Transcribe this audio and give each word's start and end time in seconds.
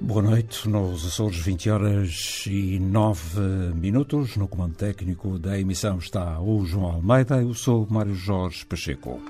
Boa 0.00 0.22
noite, 0.22 0.68
nos 0.68 1.06
Açores, 1.06 1.38
20 1.38 1.70
horas 1.70 2.44
e 2.46 2.78
9 2.78 3.40
minutos. 3.74 4.36
No 4.36 4.46
comando 4.46 4.74
técnico 4.74 5.38
da 5.38 5.58
emissão 5.58 5.98
está 5.98 6.38
o 6.40 6.64
João 6.64 6.92
Almeida. 6.92 7.40
Eu 7.42 7.54
sou 7.54 7.86
Mário 7.88 8.14
Jorge 8.14 8.64
Pacheco. 8.66 9.20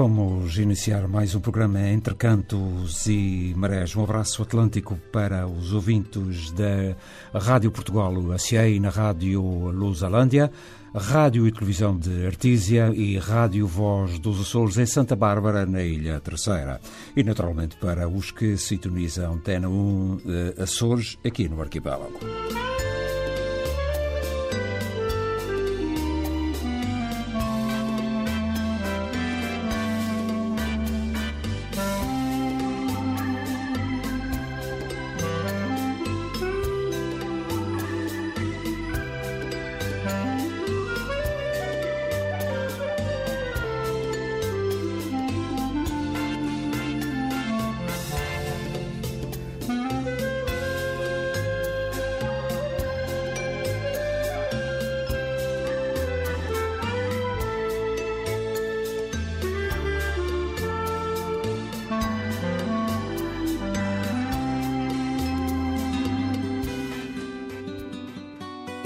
Vamos 0.00 0.56
iniciar 0.56 1.06
mais 1.06 1.34
um 1.34 1.40
programa 1.40 1.78
Entre 1.78 2.14
Cantos 2.14 3.06
e 3.06 3.52
Marés. 3.54 3.94
Um 3.94 4.02
abraço 4.02 4.42
atlântico 4.42 4.98
para 5.12 5.46
os 5.46 5.74
ouvintes 5.74 6.50
da 6.52 6.96
Rádio 7.38 7.70
Portugal 7.70 8.10
ACA 8.32 8.66
e 8.66 8.80
na 8.80 8.88
Rádio 8.88 9.42
Lusalândia, 9.42 10.50
Rádio 10.94 11.46
e 11.46 11.52
Televisão 11.52 11.98
de 11.98 12.24
Artísia 12.24 12.90
e 12.94 13.18
Rádio 13.18 13.66
Voz 13.66 14.18
dos 14.18 14.40
Açores 14.40 14.78
em 14.78 14.86
Santa 14.86 15.14
Bárbara, 15.14 15.66
na 15.66 15.82
Ilha 15.82 16.18
Terceira. 16.18 16.80
E 17.14 17.22
naturalmente 17.22 17.76
para 17.76 18.08
os 18.08 18.30
que 18.30 18.56
sintonizam 18.56 19.36
Tena 19.36 19.68
1 19.68 20.18
Açores 20.56 21.18
aqui 21.22 21.46
no 21.46 21.60
arquipélago. 21.60 22.18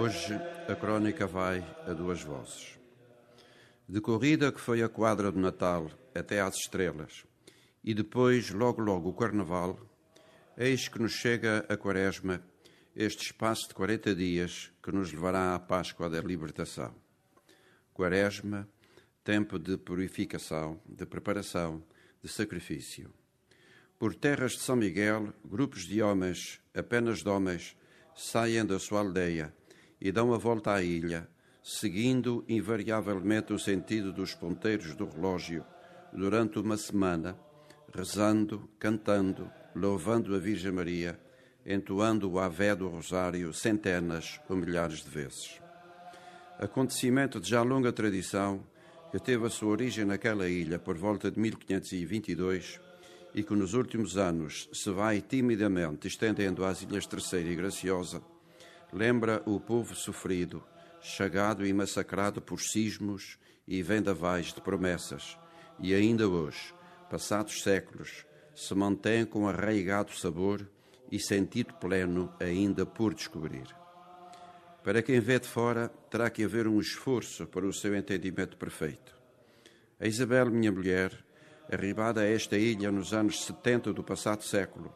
Hoje 0.00 0.32
a 0.66 0.74
crónica 0.74 1.26
vai 1.26 1.58
a 1.86 1.92
duas 1.92 2.22
vozes. 2.22 2.78
De 3.86 4.00
corrida 4.00 4.50
que 4.50 4.58
foi 4.58 4.82
a 4.82 4.88
quadra 4.88 5.30
do 5.30 5.38
Natal 5.38 5.90
até 6.14 6.40
às 6.40 6.56
estrelas, 6.56 7.26
e 7.84 7.92
depois, 7.92 8.48
logo 8.48 8.80
logo, 8.80 9.10
o 9.10 9.12
Carnaval, 9.12 9.78
eis 10.56 10.88
que 10.88 10.98
nos 10.98 11.12
chega 11.12 11.66
a 11.68 11.76
Quaresma, 11.76 12.42
este 12.96 13.26
espaço 13.26 13.68
de 13.68 13.74
40 13.74 14.14
dias 14.14 14.72
que 14.82 14.90
nos 14.90 15.12
levará 15.12 15.54
à 15.54 15.58
Páscoa 15.58 16.08
da 16.08 16.22
Libertação. 16.22 16.94
Quaresma, 17.92 18.66
tempo 19.22 19.58
de 19.58 19.76
purificação, 19.76 20.80
de 20.88 21.04
preparação, 21.04 21.84
de 22.22 22.28
sacrifício. 22.30 23.12
Por 23.98 24.14
terras 24.14 24.52
de 24.52 24.60
São 24.60 24.76
Miguel, 24.76 25.34
grupos 25.44 25.82
de 25.82 26.00
homens, 26.00 26.58
apenas 26.74 27.18
de 27.18 27.28
homens, 27.28 27.76
saem 28.14 28.64
da 28.64 28.78
sua 28.78 29.00
aldeia 29.00 29.59
e 30.00 30.10
dão 30.10 30.32
a 30.32 30.38
volta 30.38 30.72
à 30.72 30.82
ilha, 30.82 31.28
seguindo 31.62 32.44
invariavelmente 32.48 33.52
o 33.52 33.58
sentido 33.58 34.12
dos 34.12 34.34
ponteiros 34.34 34.94
do 34.94 35.06
relógio 35.06 35.64
durante 36.12 36.58
uma 36.58 36.76
semana, 36.76 37.36
rezando, 37.94 38.68
cantando, 38.78 39.50
louvando 39.74 40.34
a 40.34 40.38
Virgem 40.38 40.72
Maria, 40.72 41.20
entoando 41.64 42.30
o 42.30 42.38
Ave 42.38 42.74
do 42.74 42.88
Rosário 42.88 43.52
centenas 43.52 44.40
ou 44.48 44.56
milhares 44.56 45.02
de 45.04 45.10
vezes. 45.10 45.60
Acontecimento 46.58 47.40
de 47.40 47.48
já 47.50 47.62
longa 47.62 47.92
tradição, 47.92 48.64
que 49.10 49.18
teve 49.18 49.46
a 49.46 49.50
sua 49.50 49.70
origem 49.70 50.04
naquela 50.04 50.48
ilha 50.48 50.78
por 50.78 50.96
volta 50.96 51.30
de 51.30 51.38
1522 51.38 52.80
e 53.34 53.42
que 53.42 53.54
nos 53.54 53.74
últimos 53.74 54.16
anos 54.16 54.68
se 54.72 54.90
vai 54.90 55.20
timidamente 55.20 56.06
estendendo 56.06 56.64
às 56.64 56.82
Ilhas 56.82 57.06
Terceira 57.06 57.48
e 57.48 57.56
Graciosa, 57.56 58.22
lembra 58.92 59.42
o 59.46 59.60
povo 59.60 59.94
sofrido, 59.94 60.62
chagado 61.00 61.66
e 61.66 61.72
massacrado 61.72 62.40
por 62.40 62.60
sismos 62.60 63.38
e 63.66 63.82
vendavais 63.82 64.52
de 64.52 64.60
promessas, 64.60 65.38
e 65.78 65.94
ainda 65.94 66.28
hoje, 66.28 66.74
passados 67.08 67.62
séculos, 67.62 68.26
se 68.54 68.74
mantém 68.74 69.24
com 69.24 69.48
arraigado 69.48 70.12
sabor 70.12 70.68
e 71.10 71.18
sentido 71.18 71.74
pleno 71.74 72.32
ainda 72.38 72.84
por 72.84 73.14
descobrir. 73.14 73.66
Para 74.82 75.02
quem 75.02 75.20
vê 75.20 75.38
de 75.38 75.46
fora, 75.46 75.88
terá 76.10 76.30
que 76.30 76.44
haver 76.44 76.66
um 76.66 76.80
esforço 76.80 77.46
para 77.46 77.66
o 77.66 77.72
seu 77.72 77.94
entendimento 77.94 78.56
perfeito. 78.56 79.14
A 79.98 80.06
Isabel, 80.06 80.50
minha 80.50 80.72
mulher, 80.72 81.12
arribada 81.70 82.22
a 82.22 82.28
esta 82.28 82.56
ilha 82.56 82.90
nos 82.90 83.12
anos 83.12 83.44
70 83.44 83.92
do 83.92 84.02
passado 84.02 84.42
século, 84.42 84.92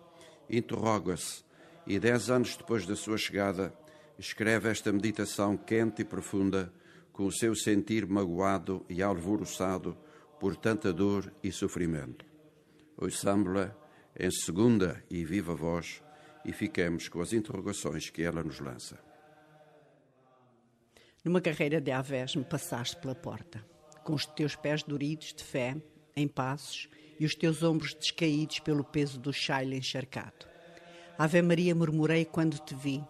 interroga-se 0.48 1.44
e, 1.86 1.98
dez 1.98 2.30
anos 2.30 2.56
depois 2.56 2.86
da 2.86 2.96
sua 2.96 3.18
chegada, 3.18 3.74
escreve 4.18 4.68
esta 4.70 4.92
meditação 4.92 5.56
quente 5.56 6.02
e 6.02 6.04
profunda, 6.04 6.72
com 7.12 7.26
o 7.26 7.32
seu 7.32 7.54
sentir 7.54 8.06
magoado 8.06 8.84
e 8.88 9.02
alvoroçado 9.02 9.96
por 10.40 10.56
tanta 10.56 10.92
dor 10.92 11.32
e 11.42 11.52
sofrimento. 11.52 12.24
Ouçamo-la 12.96 13.74
em 14.18 14.30
segunda 14.30 15.02
e 15.10 15.24
viva 15.24 15.54
voz 15.54 16.02
e 16.44 16.52
fiquemos 16.52 17.08
com 17.08 17.20
as 17.20 17.32
interrogações 17.32 18.10
que 18.10 18.22
ela 18.22 18.42
nos 18.42 18.60
lança. 18.60 18.98
Numa 21.24 21.40
carreira 21.40 21.80
de 21.80 21.90
avés 21.90 22.36
me 22.36 22.44
passaste 22.44 22.96
pela 22.96 23.14
porta, 23.14 23.64
com 24.04 24.12
os 24.12 24.26
teus 24.26 24.54
pés 24.54 24.82
doridos 24.82 25.32
de 25.32 25.42
fé, 25.42 25.76
em 26.14 26.28
passos, 26.28 26.88
e 27.18 27.24
os 27.24 27.34
teus 27.34 27.62
ombros 27.62 27.94
descaídos 27.94 28.58
pelo 28.58 28.84
peso 28.84 29.18
do 29.18 29.32
chaile 29.32 29.76
encharcado. 29.76 30.46
Ave 31.16 31.40
Maria 31.42 31.74
murmurei 31.74 32.24
quando 32.24 32.58
te 32.58 32.74
vi, 32.74 33.02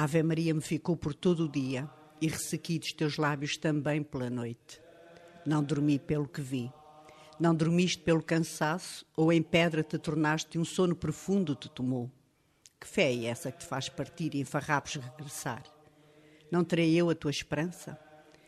Ave 0.00 0.22
Maria 0.22 0.54
me 0.54 0.60
ficou 0.60 0.96
por 0.96 1.12
todo 1.12 1.46
o 1.46 1.48
dia 1.48 1.90
e 2.20 2.28
ressequidos 2.28 2.92
teus 2.92 3.16
lábios 3.16 3.56
também 3.56 4.00
pela 4.00 4.30
noite. 4.30 4.80
Não 5.44 5.60
dormi 5.60 5.98
pelo 5.98 6.28
que 6.28 6.40
vi. 6.40 6.72
Não 7.36 7.52
dormiste 7.52 8.04
pelo 8.04 8.22
cansaço 8.22 9.04
ou 9.16 9.32
em 9.32 9.42
pedra 9.42 9.82
te 9.82 9.98
tornaste 9.98 10.56
e 10.56 10.60
um 10.60 10.64
sono 10.64 10.94
profundo 10.94 11.56
te 11.56 11.68
tomou. 11.68 12.08
Que 12.78 12.86
fé 12.86 13.12
é 13.12 13.24
essa 13.24 13.50
que 13.50 13.58
te 13.58 13.66
faz 13.66 13.88
partir 13.88 14.36
e 14.36 14.40
em 14.40 14.44
farrapos 14.44 14.94
regressar? 14.94 15.64
Não 16.48 16.62
terei 16.62 16.94
eu 16.94 17.10
a 17.10 17.14
tua 17.16 17.32
esperança? 17.32 17.98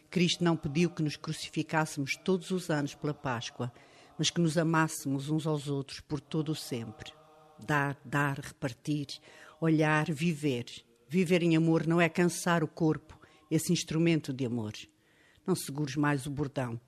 Cristo 0.08 0.44
não 0.44 0.56
pediu 0.56 0.88
que 0.88 1.02
nos 1.02 1.16
crucificássemos 1.16 2.14
todos 2.16 2.52
os 2.52 2.70
anos 2.70 2.94
pela 2.94 3.12
Páscoa, 3.12 3.72
mas 4.16 4.30
que 4.30 4.40
nos 4.40 4.56
amássemos 4.56 5.28
uns 5.28 5.48
aos 5.48 5.66
outros 5.66 5.98
por 5.98 6.20
todo 6.20 6.52
o 6.52 6.54
sempre. 6.54 7.12
Dar, 7.58 7.98
dar, 8.04 8.38
repartir, 8.38 9.18
olhar, 9.60 10.08
viver 10.12 10.88
Viver 11.12 11.42
em 11.42 11.56
amor 11.56 11.88
não 11.88 12.00
é 12.00 12.08
cansar 12.08 12.62
o 12.62 12.68
corpo, 12.68 13.18
esse 13.50 13.72
instrumento 13.72 14.32
de 14.32 14.46
amor. 14.46 14.74
Não 15.44 15.56
segures 15.56 15.96
mais 15.96 16.24
o 16.24 16.30
bordão. 16.30 16.80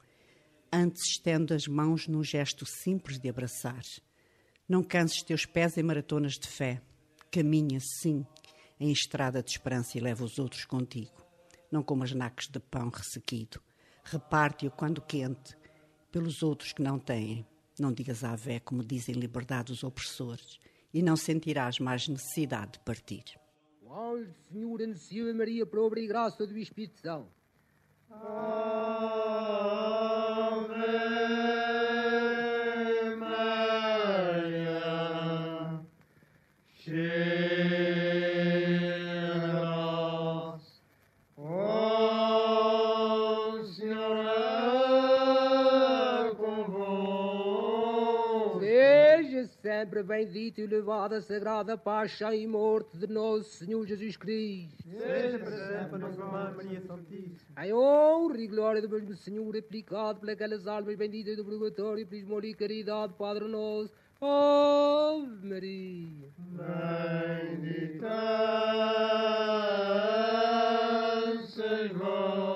Antes 0.73 1.03
estendo 1.09 1.53
as 1.53 1.67
mãos 1.67 2.07
num 2.07 2.23
gesto 2.23 2.65
simples 2.65 3.19
de 3.19 3.29
abraçar. 3.29 3.83
Não 4.69 4.85
canses 4.85 5.25
teus 5.25 5.45
pés 5.45 5.77
em 5.77 5.83
maratonas 5.83 6.35
de 6.39 6.47
fé. 6.47 6.81
Caminha, 7.33 7.81
sim, 7.81 8.25
em 8.79 8.93
estrada 8.93 9.43
de 9.43 9.51
esperança 9.51 9.99
e 9.99 10.01
leva 10.01 10.23
os 10.23 10.39
outros 10.39 10.65
contigo. 10.65 11.27
Não 11.69 11.83
comas 11.83 12.13
nacos 12.13 12.47
de 12.47 12.61
pão 12.61 12.91
ressequido. 12.91 13.61
Reparte-o 14.05 14.71
quando 14.71 15.03
quente, 15.03 15.57
pelos 16.13 16.45
outros 16.45 16.73
que 16.73 16.81
não 16.81 16.97
têm. 16.97 17.45
Não 17.77 17.93
digas 17.93 18.23
à 18.23 18.37
vé 18.37 18.61
como 18.61 18.85
dizem 18.85 19.17
liberdade 19.17 19.73
os 19.73 19.83
opressores, 19.83 20.61
e 20.95 21.03
não 21.03 21.17
sentirás 21.17 21.81
mais 21.81 22.07
necessidade 22.07 22.75
de 22.75 22.79
partir. 22.85 23.42
Ao 23.95 24.17
Senhor 24.51 24.81
anunciou 24.81 25.31
a 25.31 25.35
Maria 25.35 25.67
para 25.67 25.83
obra 25.83 26.01
e 26.01 26.07
graça 26.07 26.47
do 26.47 26.57
Espírito 26.57 26.99
Santo. 26.99 27.29
Bendito 50.03 50.61
e 50.61 50.67
louvado 50.67 51.15
a 51.15 51.21
sagrada 51.21 51.77
paixão 51.77 52.33
e 52.33 52.47
morte 52.47 52.97
de 52.97 53.07
nosso 53.07 53.65
Senhor 53.65 53.87
Jesus 53.87 54.17
Cristo. 54.17 54.83
Seja 54.83 55.39
para 55.39 55.51
sempre 55.51 55.95
a 55.95 55.99
Nossa 55.99 56.25
Mãe 56.25 56.55
Maria 56.55 56.81
Santíssima. 56.81 57.65
Em 57.65 57.73
honra 57.73 58.41
e 58.41 58.47
glória 58.47 58.83
do 58.83 58.89
mesmo 58.89 59.15
Senhor, 59.15 59.57
aplicado 59.57 60.21
pelas 60.21 60.67
almas 60.67 60.97
benditas 60.97 61.37
do 61.37 61.45
purgatório, 61.45 62.07
por 62.07 62.15
esmola 62.15 62.47
e 62.47 62.55
caridade, 62.55 63.15
Padre 63.19 63.47
nosso. 63.49 63.93
Ave 64.21 65.47
Maria. 65.47 66.29
Bendita 66.39 68.09
seja 71.47 72.52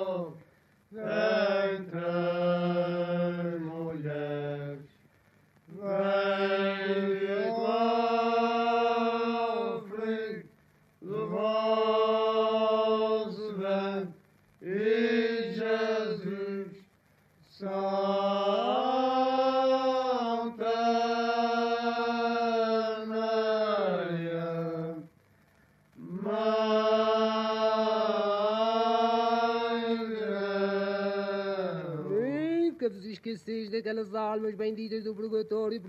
almas 34.46 34.54
benditas 34.54 35.02
do 35.02 35.14
purgatório, 35.14 35.80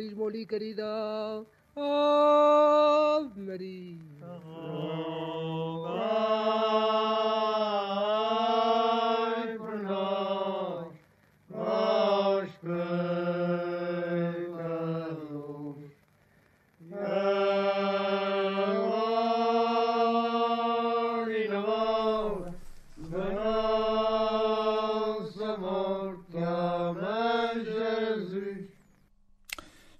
e 0.41 0.45
caridade. 0.45 1.45
Ave 1.75 3.39
Maria. 3.39 3.99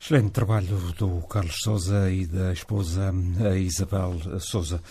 Excelente 0.08 0.32
trabalho 0.32 0.78
do 0.98 1.20
Carlos 1.28 1.58
Souza 1.62 2.10
e 2.10 2.26
da 2.26 2.54
esposa 2.54 3.14
Isabel 3.58 4.40
Souza. 4.40 4.82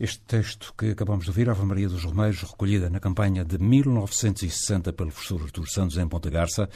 Este 0.00 0.20
texto 0.20 0.72
que 0.78 0.90
acabamos 0.90 1.24
de 1.24 1.30
ouvir, 1.30 1.50
Ave 1.50 1.64
Maria 1.64 1.88
dos 1.88 2.04
Romeiros, 2.04 2.42
recolhida 2.42 2.88
na 2.88 3.00
campanha 3.00 3.44
de 3.44 3.58
1960 3.58 4.92
pelo 4.92 5.10
professor 5.10 5.42
Artur 5.42 5.68
Santos 5.68 5.98
em 5.98 6.06
Ponta 6.06 6.30
Garça, 6.30 6.68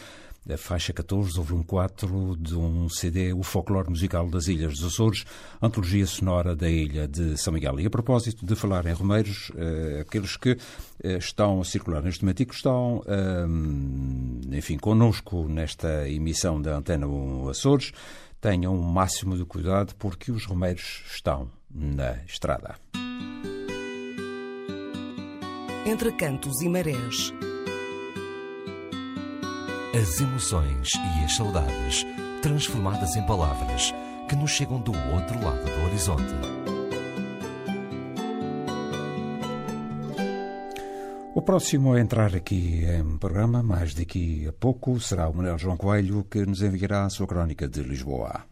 a 0.51 0.57
faixa 0.57 0.93
14, 0.93 1.39
o 1.39 1.43
volume 1.45 1.65
4 1.65 2.37
de 2.37 2.57
um 2.57 2.89
CD, 2.89 3.33
O 3.33 3.45
Folclore 3.45 3.89
Musical 3.89 4.29
das 4.29 4.49
Ilhas 4.49 4.73
dos 4.73 4.93
Açores, 4.93 5.25
antologia 5.63 6.05
sonora 6.05 6.57
da 6.57 6.69
ilha 6.69 7.07
de 7.07 7.39
São 7.39 7.53
Miguel. 7.53 7.79
E 7.79 7.87
a 7.87 7.91
propósito 7.91 8.45
de 8.45 8.57
falar 8.57 8.87
em 8.87 8.93
Romeiros, 8.93 9.53
eh, 9.57 10.01
aqueles 10.01 10.37
que 10.37 10.59
eh, 11.01 11.19
estão 11.19 11.61
a 11.61 11.65
circular 11.65 12.03
neste 12.03 12.25
momento 12.25 12.43
e 12.43 12.47
que 12.47 12.55
estão, 12.57 13.05
eh, 13.07 14.57
enfim, 14.57 14.79
connosco 14.79 15.47
nesta 15.49 16.09
emissão 16.09 16.61
da 16.61 16.75
Antena 16.75 17.07
1 17.07 17.49
Açores, 17.51 17.93
tenham 18.41 18.75
o 18.75 18.83
máximo 18.83 19.37
de 19.37 19.45
cuidado 19.45 19.95
porque 19.95 20.33
os 20.33 20.45
Romeiros 20.45 21.05
estão 21.07 21.49
na 21.71 22.17
estrada. 22.27 22.75
Entre 25.87 26.13
cantos 26.13 26.63
e 26.63 26.69
marés. 26.69 27.33
As 30.01 30.21
emoções 30.21 30.89
e 30.95 31.25
as 31.25 31.37
saudades 31.37 32.07
transformadas 32.41 33.15
em 33.17 33.27
palavras 33.27 33.93
que 34.29 34.35
nos 34.35 34.51
chegam 34.51 34.81
do 34.81 34.93
outro 34.93 35.45
lado 35.45 35.65
do 35.65 35.85
horizonte. 35.85 36.63
O 41.35 41.41
próximo 41.41 41.95
a 41.95 42.01
entrar 42.01 42.37
aqui 42.37 42.85
em 42.85 43.17
programa, 43.17 43.63
mais 43.63 43.95
daqui 43.95 44.47
a 44.47 44.53
pouco, 44.53 45.01
será 45.01 45.29
o 45.29 45.35
Manuel 45.35 45.59
João 45.59 45.77
Coelho, 45.77 46.25
que 46.25 46.45
nos 46.45 46.63
enviará 46.63 47.05
a 47.05 47.11
sua 47.11 47.27
crónica 47.27 47.67
de 47.67 47.83
Lisboa. 47.83 48.52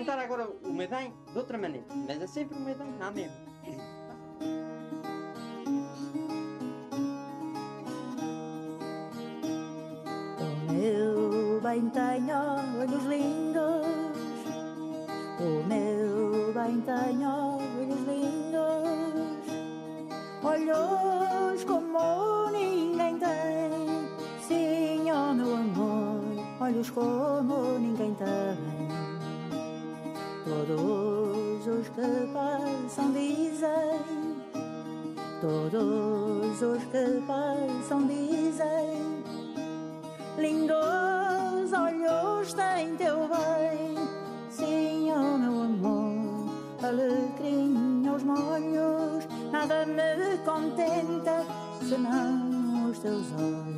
cantar 0.00 0.18
agora 0.18 0.48
o 0.64 0.72
Medem 0.72 1.12
de 1.30 1.38
outra 1.38 1.58
maneira, 1.58 1.84
mas 2.06 2.22
é 2.22 2.26
sempre 2.26 2.56
o 2.56 2.60
Medem, 2.60 2.86
não 2.98 3.12
mesmo. 3.12 3.36
O 10.40 10.72
meu 10.72 11.60
bem 11.60 11.90
tenho 11.90 12.34
olhos 12.80 13.04
lindos, 13.04 13.86
o 15.38 15.66
meu 15.68 16.54
bem 16.54 16.80
tenho 16.80 17.28
olhos 17.28 18.00
lindos, 18.08 19.44
olhos 20.42 21.64
como 21.64 22.50
ninguém 22.50 23.18
tem, 23.18 24.08
sim, 24.48 25.10
ó 25.12 25.30
oh, 25.30 25.34
meu 25.34 25.54
amor, 25.54 26.22
olhos 26.58 26.88
como 26.88 27.78
ninguém 27.78 28.14
tem. 28.14 28.79
Todos 30.76 31.66
os 31.66 31.88
que 31.88 32.32
passam 32.32 33.10
dizem, 33.10 33.98
todos 35.40 36.62
os 36.62 36.84
que 36.84 37.20
passam 37.26 38.06
dizem, 38.06 39.24
lindos 40.38 41.72
olhos 41.72 42.54
tem 42.54 42.94
teu 42.94 43.16
bem, 43.28 43.96
sim, 44.48 45.10
oh 45.10 45.38
meu 45.38 45.62
amor, 45.62 46.48
alecrim 46.84 48.06
aos 48.08 48.22
molhos, 48.22 49.26
nada 49.50 49.84
me 49.86 50.38
contenta 50.44 51.44
senão 51.82 52.88
os 52.88 52.98
teus 53.00 53.26
olhos. 53.32 53.69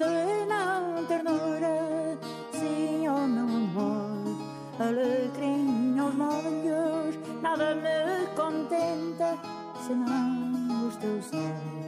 Senão 0.00 1.04
ternura. 1.06 2.18
Sim, 2.52 3.06
oh 3.08 3.26
meu 3.26 3.44
amor, 3.44 4.24
alecrim 4.78 5.98
aos 5.98 6.14
nada 7.42 7.74
me 7.74 8.26
contenta 8.34 9.38
senão 9.86 10.88
os 10.88 10.96
teus 10.96 11.30
olhos. 11.34 11.79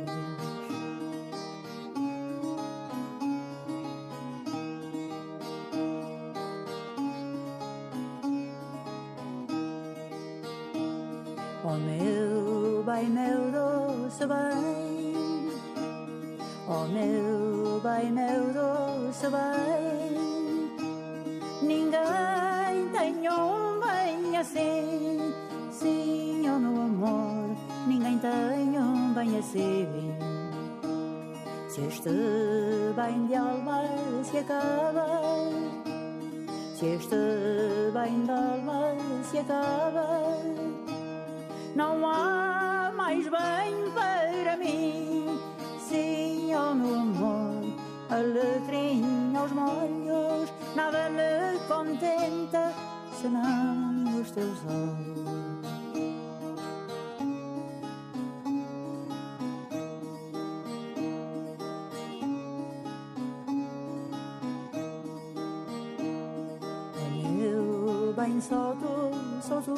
Só 68.42 68.74
tu, 68.81 69.40
só 69.40 69.61
tu. 69.61 69.74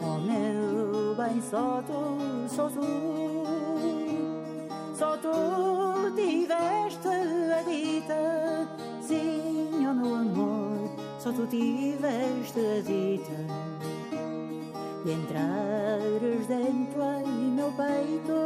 Oh 0.00 0.18
meu 0.20 1.14
bem, 1.16 1.42
só 1.42 1.82
tu, 1.82 2.48
só 2.48 2.68
tu. 2.68 2.80
Só 4.94 5.16
tu 5.18 6.14
tiveste 6.14 7.08
a 7.08 7.62
dita, 7.62 8.66
sim, 9.02 9.86
oh 9.86 9.92
meu 9.92 10.14
amor, 10.14 10.90
só 11.18 11.32
tu 11.32 11.46
tiveste 11.46 12.58
a 12.58 12.80
dita. 12.80 13.36
De 15.04 15.12
entrares 15.12 16.46
dentro 16.46 17.02
em 17.02 17.50
meu 17.56 17.70
peito, 17.72 18.38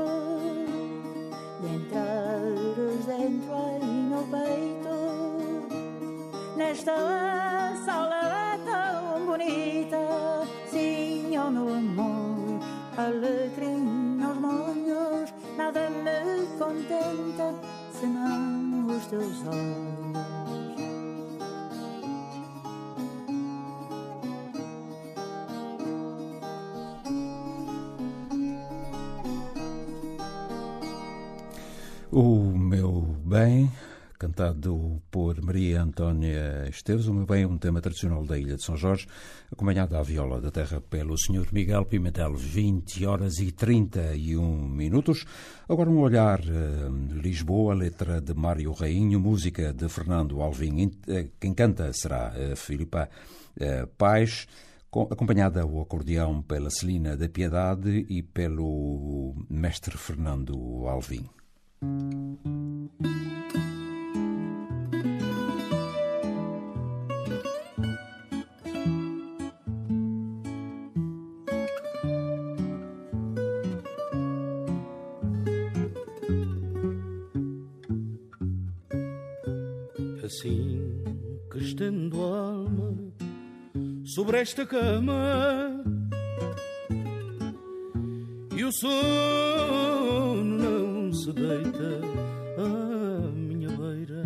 de 1.60 1.68
entrares 1.76 3.04
dentro 3.06 3.54
em 3.80 4.08
meu 4.08 4.24
peito, 4.24 4.89
nesta 6.60 7.74
sala 7.86 8.58
tão 8.66 9.24
bonita, 9.24 9.96
sim, 10.70 11.34
oh 11.38 11.50
meu 11.50 11.74
amor, 11.74 12.60
alecrim 12.98 14.22
aos 14.22 14.36
molhos, 14.36 15.32
nada 15.56 15.88
me 15.88 16.46
contenta 16.58 17.54
senão 17.98 18.94
os 18.94 19.06
teus 19.06 19.42
olhos. 19.46 20.20
O 32.12 32.52
meu 32.54 33.16
bem, 33.24 33.72
cantado 34.24 35.00
por 35.10 35.40
Maria 35.42 35.80
Antónia 35.82 36.68
Esteves, 36.68 37.06
meu 37.08 37.24
bem 37.24 37.46
um 37.46 37.56
tema 37.56 37.80
tradicional 37.80 38.22
da 38.22 38.38
Ilha 38.38 38.54
de 38.54 38.62
São 38.62 38.76
Jorge, 38.76 39.06
acompanhado 39.50 39.96
à 39.96 40.02
viola 40.02 40.42
da 40.42 40.50
terra 40.50 40.78
pelo 40.78 41.16
Sr. 41.16 41.48
Miguel 41.50 41.86
Pimentel, 41.86 42.34
20 42.36 43.06
horas 43.06 43.38
e 43.38 43.50
31 43.50 44.68
minutos. 44.68 45.24
Agora 45.66 45.88
um 45.88 46.00
olhar 46.00 46.38
eh, 46.40 47.14
Lisboa, 47.14 47.72
letra 47.72 48.20
de 48.20 48.34
Mário 48.34 48.72
Rainho, 48.72 49.18
música 49.18 49.72
de 49.72 49.88
Fernando 49.88 50.42
Alvim. 50.42 50.90
Eh, 51.08 51.28
Quem 51.40 51.54
canta 51.54 51.90
será 51.94 52.30
eh, 52.36 52.54
Filipa 52.56 53.08
eh, 53.58 53.86
Paz, 53.96 54.46
com- 54.90 55.08
acompanhada 55.10 55.62
ao 55.62 55.80
acordeão 55.80 56.42
pela 56.42 56.68
Celina 56.68 57.16
da 57.16 57.26
Piedade 57.26 58.04
e 58.10 58.22
pelo 58.22 59.34
mestre 59.48 59.96
Fernando 59.96 60.54
Alvim. 60.86 61.24
Sobre 84.14 84.40
esta 84.40 84.66
cama 84.66 85.84
e 88.56 88.64
o 88.64 88.72
sono 88.72 90.44
não 90.58 91.12
se 91.12 91.32
deita 91.32 92.00
à 92.58 93.30
minha 93.30 93.68
beira. 93.68 94.24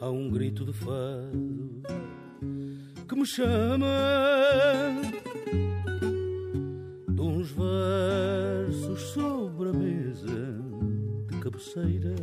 Há 0.00 0.10
um 0.10 0.28
grito 0.28 0.64
de 0.64 0.72
fado 0.72 1.82
que 3.08 3.14
me 3.14 3.24
chama 3.24 3.86
de 7.08 7.20
uns 7.22 7.52
versos 7.52 9.00
sobre 9.12 9.68
a 9.68 9.72
mesa 9.72 10.64
de 11.28 11.38
cabeceira. 11.38 12.16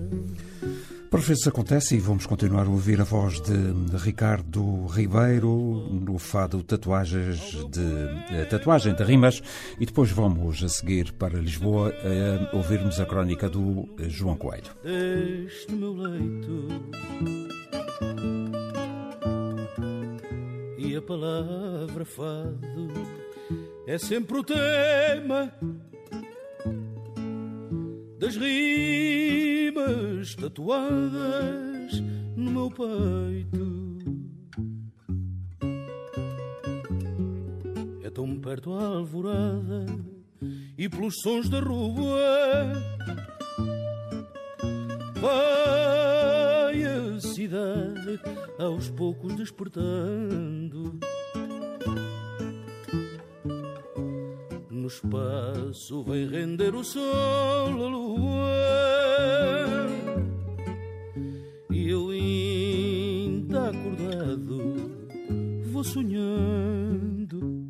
Por 1.13 1.21
vezes 1.21 1.47
acontece 1.47 1.95
e 1.95 1.99
vamos 1.99 2.25
continuar 2.25 2.65
a 2.65 2.69
ouvir 2.71 2.99
a 2.99 3.03
voz 3.03 3.39
de 3.39 3.95
Ricardo 3.97 4.87
Ribeiro 4.87 5.87
no 5.91 6.17
fado 6.17 6.63
Tatuagens 6.63 7.39
de 7.69 8.35
eh, 8.35 8.45
Tatuagem 8.49 8.95
de 8.95 9.03
Rimas 9.03 9.39
e 9.79 9.85
depois 9.85 10.09
vamos 10.09 10.63
a 10.63 10.69
seguir 10.69 11.13
para 11.13 11.37
Lisboa 11.37 11.93
a 12.51 12.55
ouvirmos 12.55 12.99
a 12.99 13.05
crónica 13.05 13.47
do 13.47 13.87
eh, 13.99 14.09
João 14.09 14.35
Coelho. 14.35 14.71
Deste 14.83 15.71
meu 15.73 15.93
leito 15.93 16.67
e 20.79 20.95
a 20.95 21.01
palavra 21.03 22.05
fado 22.05 22.91
é 23.85 23.99
sempre 23.99 24.39
o 24.39 24.43
tema 24.43 25.53
das 28.23 28.37
rimas 28.37 30.33
tatuadas 30.35 31.99
no 32.37 32.51
meu 32.51 32.71
peito. 32.71 33.97
É 38.01 38.09
tão 38.09 38.39
perto 38.39 38.71
a 38.75 38.85
alvorada 38.85 39.85
e 40.77 40.87
pelos 40.87 41.15
sons 41.21 41.49
da 41.49 41.59
rua 41.59 42.81
vai 45.19 46.81
a 46.81 47.19
cidade 47.19 48.21
aos 48.57 48.89
poucos 48.91 49.35
despertando. 49.35 50.97
No 54.83 54.89
espaço 54.89 56.03
vem 56.03 56.27
render 56.27 56.75
o 56.75 56.83
sol, 56.83 57.05
a 57.05 57.87
lua. 57.87 58.49
E 61.71 61.89
eu 61.89 62.09
ainda 62.09 63.69
acordado 63.69 64.91
vou 65.71 65.85
sonhando. 65.85 67.62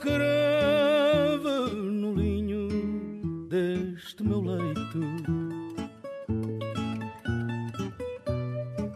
Crava 0.00 1.68
no 1.74 2.14
linho 2.14 2.68
deste 3.48 4.22
meu 4.24 4.40
leito. 4.40 5.00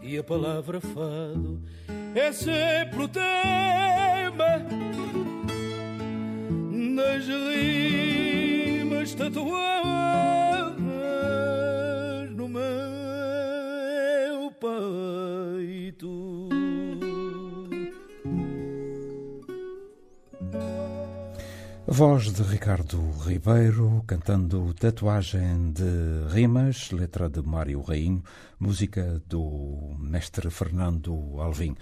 E 0.01 0.17
a 0.17 0.23
palavra 0.23 0.81
fado 0.81 1.61
é 2.15 2.31
sempre 2.31 3.03
o 3.03 3.07
tema 3.07 4.65
das 6.95 7.25
rimas 7.27 9.13
tatuadas 9.13 9.74
voz 21.95 22.33
de 22.33 22.43
Ricardo 22.43 22.97
Ribeiro 23.23 24.03
cantando 24.05 24.75
Tatuagem 24.75 25.71
de 25.71 26.27
Rimas, 26.27 26.91
letra 26.91 27.29
de 27.29 27.39
Mário 27.41 27.79
Rainho, 27.79 28.21
música 28.59 29.23
do 29.25 29.95
mestre 29.97 30.51
Fernando 30.51 31.39
Alvim. 31.39 31.73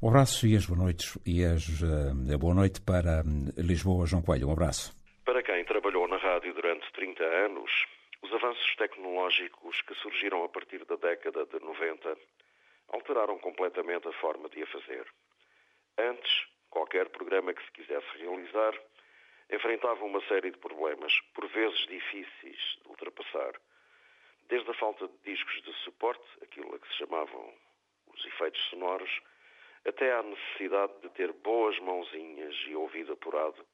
Um 0.00 0.08
abraço 0.08 0.46
e 0.46 0.56
as 0.56 0.64
boas 0.64 0.80
noites 0.80 1.18
e 1.26 1.44
as, 1.44 1.68
uh, 1.84 2.38
boa 2.38 2.54
noite 2.54 2.80
para 2.80 3.20
Lisboa, 3.58 4.06
João 4.06 4.22
Coelho. 4.22 4.48
Um 4.48 4.52
abraço. 4.52 4.96
Para 5.26 5.42
quem 5.42 5.62
trabalhou 5.66 6.08
na 6.08 6.16
rádio 6.16 6.54
durante 6.54 6.90
30 6.94 7.22
anos, 7.22 7.70
os 8.22 8.32
avanços 8.32 8.74
tecnológicos 8.76 9.82
que 9.82 9.94
surgiram 9.96 10.44
a 10.44 10.48
partir 10.48 10.82
da 10.86 10.96
década 10.96 11.44
de 11.44 11.60
90 11.60 12.16
alteraram 12.88 13.38
completamente 13.38 14.08
a 14.08 14.12
forma 14.12 14.48
de 14.48 14.62
a 14.62 14.66
fazer. 14.66 15.04
Antes, 15.98 16.46
qualquer 16.70 17.10
programa 17.10 17.52
que 17.52 17.62
se 17.66 17.72
quisesse 17.72 18.08
realizar 18.16 18.72
enfrentava 19.50 20.04
uma 20.04 20.20
série 20.28 20.50
de 20.50 20.58
problemas, 20.58 21.12
por 21.34 21.46
vezes 21.48 21.78
difíceis 21.86 22.78
de 22.82 22.88
ultrapassar. 22.88 23.52
Desde 24.48 24.70
a 24.70 24.74
falta 24.74 25.06
de 25.08 25.18
discos 25.24 25.62
de 25.62 25.72
suporte, 25.84 26.24
aquilo 26.42 26.74
a 26.74 26.78
que 26.78 26.88
se 26.88 26.94
chamavam 26.94 27.54
os 28.06 28.24
efeitos 28.26 28.60
sonoros, 28.70 29.10
até 29.86 30.12
à 30.12 30.22
necessidade 30.22 30.92
de 31.00 31.08
ter 31.10 31.32
boas 31.32 31.78
mãozinhas 31.78 32.54
e 32.66 32.74
ouvido 32.74 33.12
apurado 33.12 33.64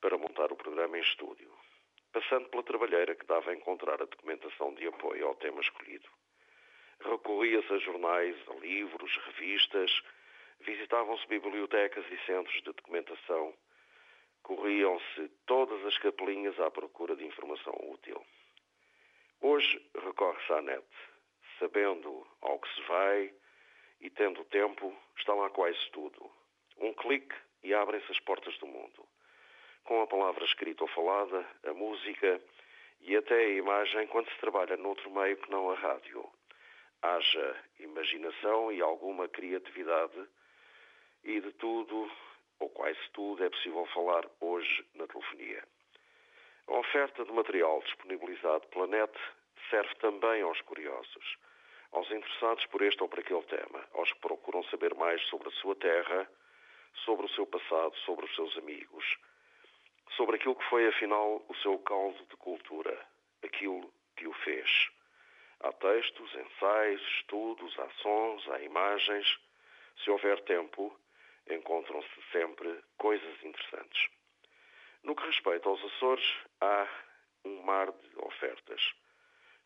para 0.00 0.18
montar 0.18 0.52
o 0.52 0.56
programa 0.56 0.98
em 0.98 1.02
estúdio, 1.02 1.52
passando 2.12 2.48
pela 2.48 2.62
trabalheira 2.62 3.14
que 3.14 3.26
dava 3.26 3.50
a 3.50 3.54
encontrar 3.54 4.00
a 4.00 4.06
documentação 4.06 4.74
de 4.74 4.86
apoio 4.86 5.26
ao 5.26 5.34
tema 5.36 5.60
escolhido. 5.60 6.08
Recorria-se 7.00 7.72
a 7.72 7.78
jornais, 7.78 8.36
a 8.48 8.54
livros, 8.54 9.16
revistas, 9.26 9.90
visitavam-se 10.60 11.26
bibliotecas 11.26 12.04
e 12.10 12.18
centros 12.26 12.54
de 12.56 12.72
documentação, 12.72 13.54
corriam-se 14.42 15.28
todas 15.46 15.84
as 15.86 15.96
capelinhas 15.98 16.58
à 16.60 16.70
procura 16.70 17.14
de 17.16 17.24
informação 17.24 17.74
útil. 17.90 18.24
Hoje 19.40 19.80
recorre-se 20.02 20.52
à 20.52 20.62
net, 20.62 20.86
sabendo 21.58 22.26
ao 22.40 22.58
que 22.58 22.74
se 22.74 22.82
vai 22.82 23.34
e 24.00 24.10
tendo 24.10 24.44
tempo, 24.46 24.94
está 25.16 25.34
lá 25.34 25.48
quase 25.50 25.78
tudo. 25.92 26.30
Um 26.78 26.92
clique 26.94 27.34
e 27.62 27.74
abrem-se 27.74 28.10
as 28.10 28.20
portas 28.20 28.56
do 28.58 28.66
mundo. 28.66 29.06
Com 29.84 30.02
a 30.02 30.06
palavra 30.06 30.44
escrita 30.44 30.84
ou 30.84 30.88
falada, 30.88 31.46
a 31.64 31.72
música 31.72 32.40
e 33.00 33.16
até 33.16 33.34
a 33.34 33.48
imagem 33.50 34.06
quando 34.08 34.30
se 34.30 34.38
trabalha 34.38 34.76
noutro 34.76 35.10
meio 35.10 35.36
que 35.36 35.50
não 35.50 35.70
a 35.70 35.74
rádio. 35.74 36.28
Haja 37.02 37.64
imaginação 37.78 38.70
e 38.72 38.80
alguma 38.80 39.28
criatividade 39.28 40.28
e 41.24 41.40
de 41.40 41.52
tudo, 41.52 42.10
ou 42.60 42.68
quase 42.68 43.00
tudo, 43.12 43.42
é 43.42 43.50
possível 43.50 43.84
falar 43.86 44.24
hoje 44.40 44.86
na 44.94 45.06
telefonia. 45.06 45.64
A 46.68 46.78
oferta 46.78 47.24
de 47.24 47.32
material 47.32 47.82
disponibilizado 47.82 48.66
pela 48.68 48.86
net 48.86 49.12
serve 49.70 49.94
também 49.96 50.42
aos 50.42 50.60
curiosos, 50.60 51.36
aos 51.90 52.08
interessados 52.10 52.64
por 52.66 52.82
este 52.82 53.02
ou 53.02 53.08
por 53.08 53.18
aquele 53.18 53.42
tema, 53.42 53.84
aos 53.94 54.12
que 54.12 54.20
procuram 54.20 54.62
saber 54.64 54.94
mais 54.94 55.20
sobre 55.28 55.48
a 55.48 55.52
sua 55.52 55.74
terra, 55.74 56.30
sobre 57.04 57.26
o 57.26 57.28
seu 57.30 57.46
passado, 57.46 57.96
sobre 58.04 58.26
os 58.26 58.34
seus 58.34 58.56
amigos, 58.58 59.18
sobre 60.16 60.36
aquilo 60.36 60.54
que 60.54 60.68
foi, 60.68 60.86
afinal, 60.86 61.44
o 61.48 61.54
seu 61.56 61.78
caldo 61.78 62.22
de 62.26 62.36
cultura, 62.36 62.96
aquilo 63.42 63.92
que 64.16 64.28
o 64.28 64.32
fez. 64.32 64.90
Há 65.60 65.72
textos, 65.72 66.34
ensaios, 66.34 67.02
estudos, 67.18 67.78
há 67.78 67.88
sons, 68.02 68.48
há 68.50 68.60
imagens. 68.60 69.38
Se 70.02 70.10
houver 70.10 70.40
tempo, 70.42 70.96
encontram-se 71.48 72.22
sempre 72.32 72.82
coisas 72.98 73.44
interessantes. 73.44 74.08
No 75.02 75.14
que 75.14 75.26
respeita 75.26 75.68
aos 75.68 75.82
Açores, 75.84 76.26
há 76.60 76.88
um 77.44 77.62
mar 77.62 77.90
de 77.90 78.18
ofertas. 78.18 78.92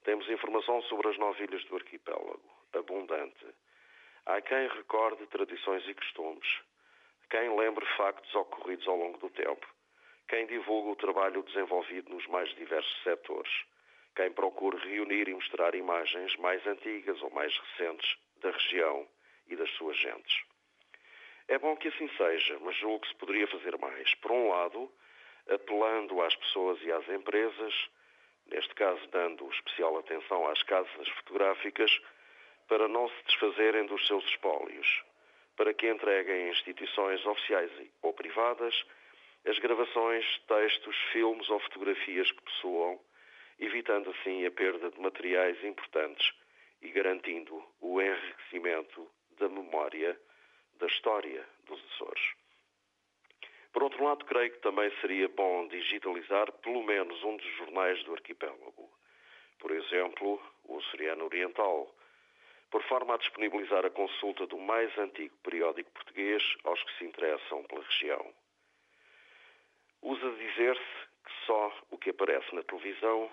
Temos 0.04 0.28
informação 0.28 0.82
sobre 0.82 1.08
as 1.08 1.18
nove 1.18 1.44
ilhas 1.44 1.64
do 1.64 1.76
arquipélago, 1.76 2.42
abundante. 2.72 3.46
Há 4.26 4.40
quem 4.40 4.68
recorde 4.68 5.26
tradições 5.26 5.86
e 5.88 5.94
costumes, 5.94 6.60
quem 7.30 7.54
lembre 7.56 7.84
factos 7.96 8.34
ocorridos 8.34 8.86
ao 8.86 8.96
longo 8.96 9.18
do 9.18 9.28
tempo, 9.30 9.66
quem 10.28 10.46
divulga 10.46 10.90
o 10.90 10.96
trabalho 10.96 11.42
desenvolvido 11.42 12.10
nos 12.10 12.26
mais 12.28 12.48
diversos 12.54 13.02
setores, 13.02 13.52
quem 14.14 14.30
procure 14.32 14.78
reunir 14.88 15.28
e 15.28 15.34
mostrar 15.34 15.74
imagens 15.74 16.36
mais 16.36 16.64
antigas 16.66 17.20
ou 17.22 17.30
mais 17.30 17.56
recentes 17.58 18.16
da 18.36 18.50
região 18.50 19.08
e 19.48 19.56
das 19.56 19.70
suas 19.72 19.96
gentes. 19.98 20.53
É 21.48 21.58
bom 21.58 21.76
que 21.76 21.88
assim 21.88 22.08
seja, 22.16 22.58
mas 22.60 22.76
julgo 22.76 23.00
que 23.00 23.08
se 23.08 23.14
poderia 23.16 23.46
fazer 23.48 23.76
mais. 23.78 24.14
Por 24.16 24.32
um 24.32 24.48
lado, 24.48 24.90
apelando 25.48 26.22
às 26.22 26.34
pessoas 26.36 26.80
e 26.82 26.90
às 26.90 27.06
empresas, 27.08 27.74
neste 28.46 28.74
caso 28.74 29.06
dando 29.08 29.48
especial 29.50 29.98
atenção 29.98 30.46
às 30.48 30.62
casas 30.62 31.08
fotográficas, 31.08 32.00
para 32.66 32.88
não 32.88 33.08
se 33.08 33.24
desfazerem 33.26 33.86
dos 33.86 34.06
seus 34.06 34.24
espólios, 34.26 35.02
para 35.56 35.74
que 35.74 35.88
entreguem 35.88 36.46
a 36.46 36.48
instituições 36.48 37.24
oficiais 37.26 37.70
ou 38.02 38.12
privadas 38.14 38.74
as 39.46 39.58
gravações, 39.58 40.24
textos, 40.48 40.96
filmes 41.12 41.48
ou 41.50 41.60
fotografias 41.60 42.30
que 42.32 42.42
possuam, 42.42 42.98
evitando 43.58 44.10
assim 44.10 44.46
a 44.46 44.50
perda 44.50 44.90
de 44.90 44.98
materiais 44.98 45.62
importantes 45.62 46.32
e 46.80 46.88
garantindo 46.88 47.62
o 47.80 48.00
enriquecimento 48.00 49.06
da 49.38 49.48
memória 49.48 50.18
da 50.78 50.86
história 50.86 51.46
dos 51.66 51.82
Açores. 51.92 52.34
Por 53.72 53.82
outro 53.82 54.04
lado, 54.04 54.24
creio 54.24 54.52
que 54.52 54.60
também 54.60 54.90
seria 55.00 55.28
bom 55.28 55.66
digitalizar 55.66 56.52
pelo 56.52 56.82
menos 56.84 57.22
um 57.24 57.36
dos 57.36 57.56
jornais 57.56 58.02
do 58.04 58.14
arquipélago. 58.14 58.88
Por 59.58 59.72
exemplo, 59.72 60.40
o 60.64 60.78
Açoriano 60.78 61.24
Oriental, 61.24 61.92
por 62.70 62.82
forma 62.84 63.14
a 63.14 63.18
disponibilizar 63.18 63.84
a 63.84 63.90
consulta 63.90 64.46
do 64.46 64.58
mais 64.58 64.96
antigo 64.98 65.36
periódico 65.42 65.90
português 65.90 66.42
aos 66.64 66.82
que 66.84 66.98
se 66.98 67.04
interessam 67.04 67.64
pela 67.64 67.82
região. 67.82 68.34
Usa 70.02 70.30
dizer-se 70.32 71.08
que 71.24 71.46
só 71.46 71.72
o 71.90 71.98
que 71.98 72.10
aparece 72.10 72.54
na 72.54 72.62
televisão 72.62 73.30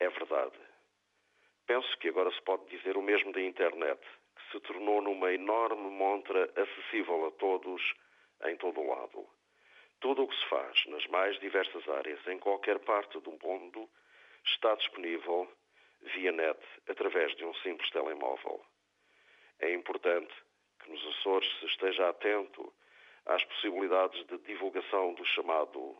é 0.00 0.08
verdade. 0.08 0.58
Penso 1.66 1.98
que 1.98 2.08
agora 2.08 2.30
se 2.32 2.42
pode 2.42 2.66
dizer 2.66 2.96
o 2.96 3.02
mesmo 3.02 3.32
da 3.32 3.40
internet, 3.40 4.00
se 4.50 4.60
tornou 4.60 5.02
numa 5.02 5.32
enorme 5.32 5.90
montra 5.90 6.50
acessível 6.56 7.26
a 7.26 7.30
todos, 7.32 7.82
em 8.44 8.56
todo 8.56 8.80
o 8.80 8.88
lado. 8.88 9.28
Tudo 10.00 10.22
o 10.22 10.28
que 10.28 10.36
se 10.36 10.46
faz 10.46 10.86
nas 10.86 11.06
mais 11.08 11.38
diversas 11.40 11.86
áreas, 11.88 12.24
em 12.26 12.38
qualquer 12.38 12.78
parte 12.80 13.18
do 13.20 13.32
mundo, 13.42 13.88
está 14.44 14.74
disponível 14.76 15.50
via 16.14 16.32
net, 16.32 16.58
através 16.88 17.34
de 17.36 17.44
um 17.44 17.54
simples 17.54 17.90
telemóvel. 17.90 18.64
É 19.58 19.72
importante 19.72 20.32
que 20.80 20.90
nos 20.90 21.04
Açores 21.06 21.50
se 21.58 21.66
esteja 21.66 22.08
atento 22.08 22.72
às 23.26 23.44
possibilidades 23.44 24.24
de 24.26 24.38
divulgação 24.38 25.14
do 25.14 25.24
chamado 25.24 25.96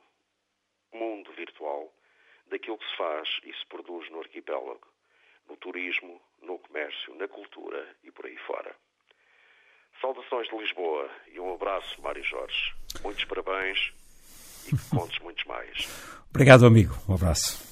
mundo 0.93 1.33
virtual, 1.33 1.93
daquilo 2.47 2.79
que 2.79 2.89
se 2.89 2.97
faz 2.97 3.41
e 3.45 3.53
se 3.53 3.67
produz 3.67 4.09
no 4.11 4.21
arquipélago, 4.21 4.89
no 5.49 5.57
turismo, 5.57 6.23
no 6.43 6.59
comércio, 6.59 7.15
na 7.17 7.29
cultura 7.29 7.87
e 8.05 8.11
por 8.11 8.27
aí 8.27 8.37
fora. 8.47 8.75
Saudações 10.01 10.49
de 10.49 10.57
Lisboa 10.57 11.11
e 11.33 11.41
um 11.41 11.55
abraço, 11.55 12.01
Mário 12.03 12.23
Jorge. 12.23 12.75
Muitos 13.03 13.25
parabéns 13.25 13.93
e 14.67 14.77
que 14.77 14.91
contes 14.91 15.19
muitos 15.21 15.45
mais. 15.45 15.89
Obrigado, 16.31 16.67
amigo. 16.67 16.95
Um 17.09 17.15
abraço. 17.15 17.68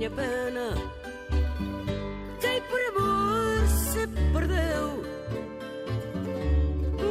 Tenha 0.00 0.10
pena. 0.10 0.70
Quem 2.40 2.62
por 2.62 2.80
amor 2.80 3.68
se 3.68 4.06
perdeu, 4.32 5.02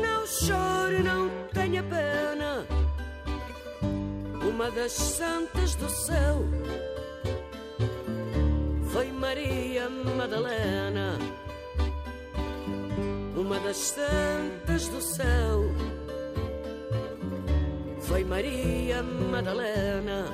não 0.01 0.25
chore, 0.25 1.03
não 1.03 1.29
tenha 1.53 1.83
pena. 1.83 2.65
Uma 4.41 4.71
das 4.71 4.91
santas 4.91 5.75
do 5.75 5.87
céu 5.87 6.43
foi 8.91 9.11
Maria 9.11 9.87
Madalena. 9.89 11.19
Uma 13.37 13.59
das 13.59 13.77
santas 13.77 14.87
do 14.87 14.99
céu 14.99 15.63
foi 18.01 18.23
Maria 18.23 19.03
Madalena. 19.03 20.25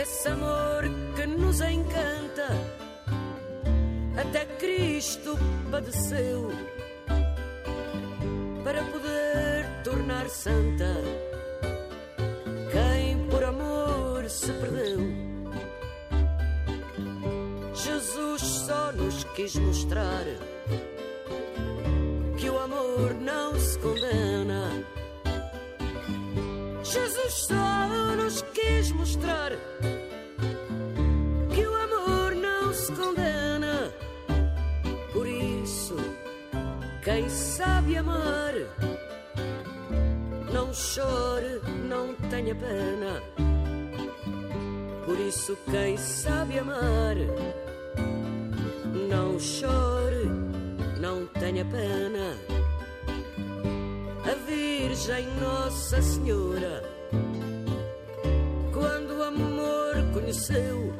Desse 0.00 0.28
amor 0.28 0.82
que 1.14 1.26
nos 1.26 1.60
encanta, 1.60 2.48
até 4.16 4.46
Cristo 4.56 5.38
padeceu 5.70 6.50
para 8.64 8.82
poder 8.82 9.66
tornar 9.84 10.26
santa 10.30 10.94
quem 12.72 13.26
por 13.28 13.44
amor 13.44 14.26
se 14.30 14.50
perdeu. 14.54 15.00
Jesus 17.74 18.40
só 18.40 18.92
nos 18.92 19.24
quis 19.34 19.54
mostrar 19.56 20.24
que 22.38 22.48
o 22.48 22.58
amor 22.58 23.12
não 23.20 23.49
sabe 37.60 37.94
amar, 37.98 38.54
não 40.50 40.72
chore, 40.72 41.60
não 41.86 42.14
tenha 42.30 42.54
pena. 42.54 43.22
Por 45.04 45.20
isso, 45.20 45.58
quem 45.70 45.94
sabe 45.98 46.58
amar, 46.58 47.16
não 49.10 49.38
chore, 49.38 50.24
não 50.98 51.26
tenha 51.26 51.62
pena. 51.66 52.34
A 54.24 54.34
Virgem 54.48 55.28
Nossa 55.38 56.00
Senhora, 56.00 56.82
quando 58.72 59.18
o 59.18 59.22
amor 59.22 59.96
conheceu, 60.14 60.94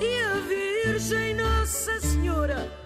e 0.00 0.20
a 0.20 0.34
Virgem 0.48 1.34
Nossa 1.36 2.00
Senhora, 2.00 2.77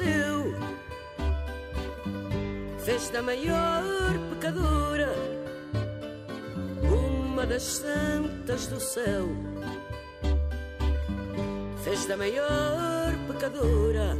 conheceu, 0.00 0.54
fez 2.78 3.10
da 3.10 3.22
maior 3.22 4.18
pecadora 4.30 5.14
uma 6.82 7.46
das 7.46 7.62
santas 7.62 8.66
do 8.66 8.80
céu. 8.80 9.28
Fez 11.84 12.06
da 12.06 12.16
maior 12.16 13.12
pecadora 13.28 14.16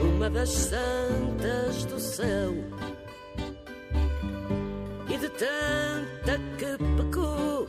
uma 0.00 0.30
das 0.30 0.50
santas 0.50 1.84
do 1.84 1.98
céu. 1.98 2.54
E 5.08 5.18
de 5.18 5.28
tanta 5.30 6.38
que 6.58 6.76
pecou, 6.96 7.68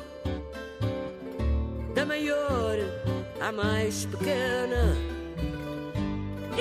da 1.93 2.06
maior 2.06 2.78
à 3.39 3.52
mais 3.52 4.06
pequena. 4.06 5.17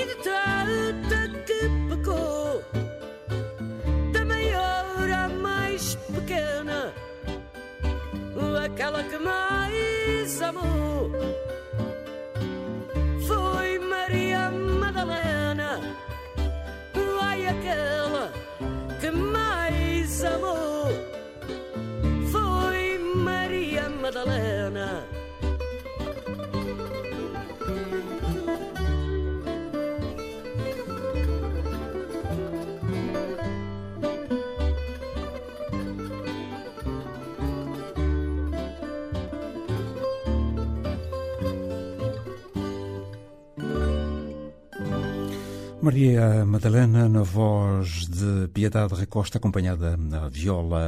E 0.08 0.14
tanta 0.26 1.20
que 1.46 1.60
pecou, 1.88 2.62
da 4.12 4.24
maior 4.24 5.10
à 5.10 5.28
mais 5.28 5.94
pequena. 6.14 6.92
Aquela 8.64 9.02
que 9.04 9.18
mais 9.18 10.42
amou 10.42 11.10
foi 13.26 13.78
Maria 13.78 14.50
Madalena. 14.50 15.80
Ai, 17.22 17.46
aquela 17.46 18.32
que 19.00 19.10
mais 19.10 20.24
amou 20.24 20.88
foi 22.32 22.98
Maria 22.98 23.88
Madalena. 23.88 25.15
Maria 45.86 46.44
Madalena, 46.44 47.08
na 47.08 47.22
voz 47.22 48.08
de 48.08 48.48
Piedade 48.48 48.92
Recosta, 48.92 49.38
acompanhada 49.38 49.96
na 49.96 50.28
viola, 50.28 50.82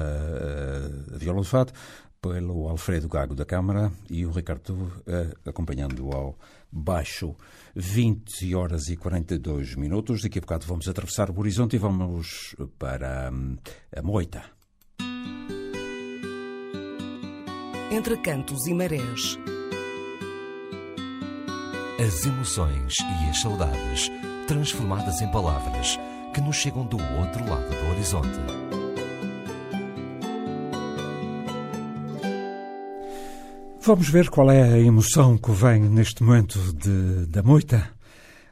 a 1.14 1.16
viola 1.16 1.40
de 1.40 1.46
fado, 1.46 1.72
pelo 2.20 2.68
Alfredo 2.68 3.08
Gago 3.08 3.32
da 3.32 3.44
Câmara 3.44 3.92
e 4.10 4.26
o 4.26 4.32
Ricardo 4.32 4.92
eh, 5.06 5.32
acompanhando 5.46 6.10
ao 6.10 6.36
baixo. 6.72 7.36
20 7.76 8.52
horas 8.56 8.88
e 8.88 8.96
42 8.96 9.76
minutos. 9.76 10.20
Daqui 10.20 10.38
a 10.38 10.40
bocado 10.40 10.66
vamos 10.66 10.88
atravessar 10.88 11.30
o 11.30 11.38
horizonte 11.38 11.76
e 11.76 11.78
vamos 11.78 12.56
para 12.76 13.30
hum, 13.32 13.56
a 13.96 14.02
Moita. 14.02 14.42
Entre 17.92 18.16
cantos 18.16 18.66
e 18.66 18.74
marés. 18.74 19.38
As 22.04 22.26
emoções 22.26 22.96
e 22.98 23.30
as 23.30 23.40
saudades 23.40 24.10
transformadas 24.48 25.20
em 25.20 25.30
palavras 25.30 26.00
que 26.32 26.40
nos 26.40 26.56
chegam 26.56 26.84
do 26.86 26.96
outro 26.96 27.46
lado 27.46 27.68
do 27.68 27.90
horizonte. 27.90 28.40
Vamos 33.82 34.08
ver 34.08 34.30
qual 34.30 34.50
é 34.50 34.62
a 34.62 34.78
emoção 34.78 35.36
que 35.36 35.52
vem 35.52 35.82
neste 35.82 36.22
momento 36.22 36.58
de, 36.72 37.26
da 37.26 37.42
moita 37.42 37.90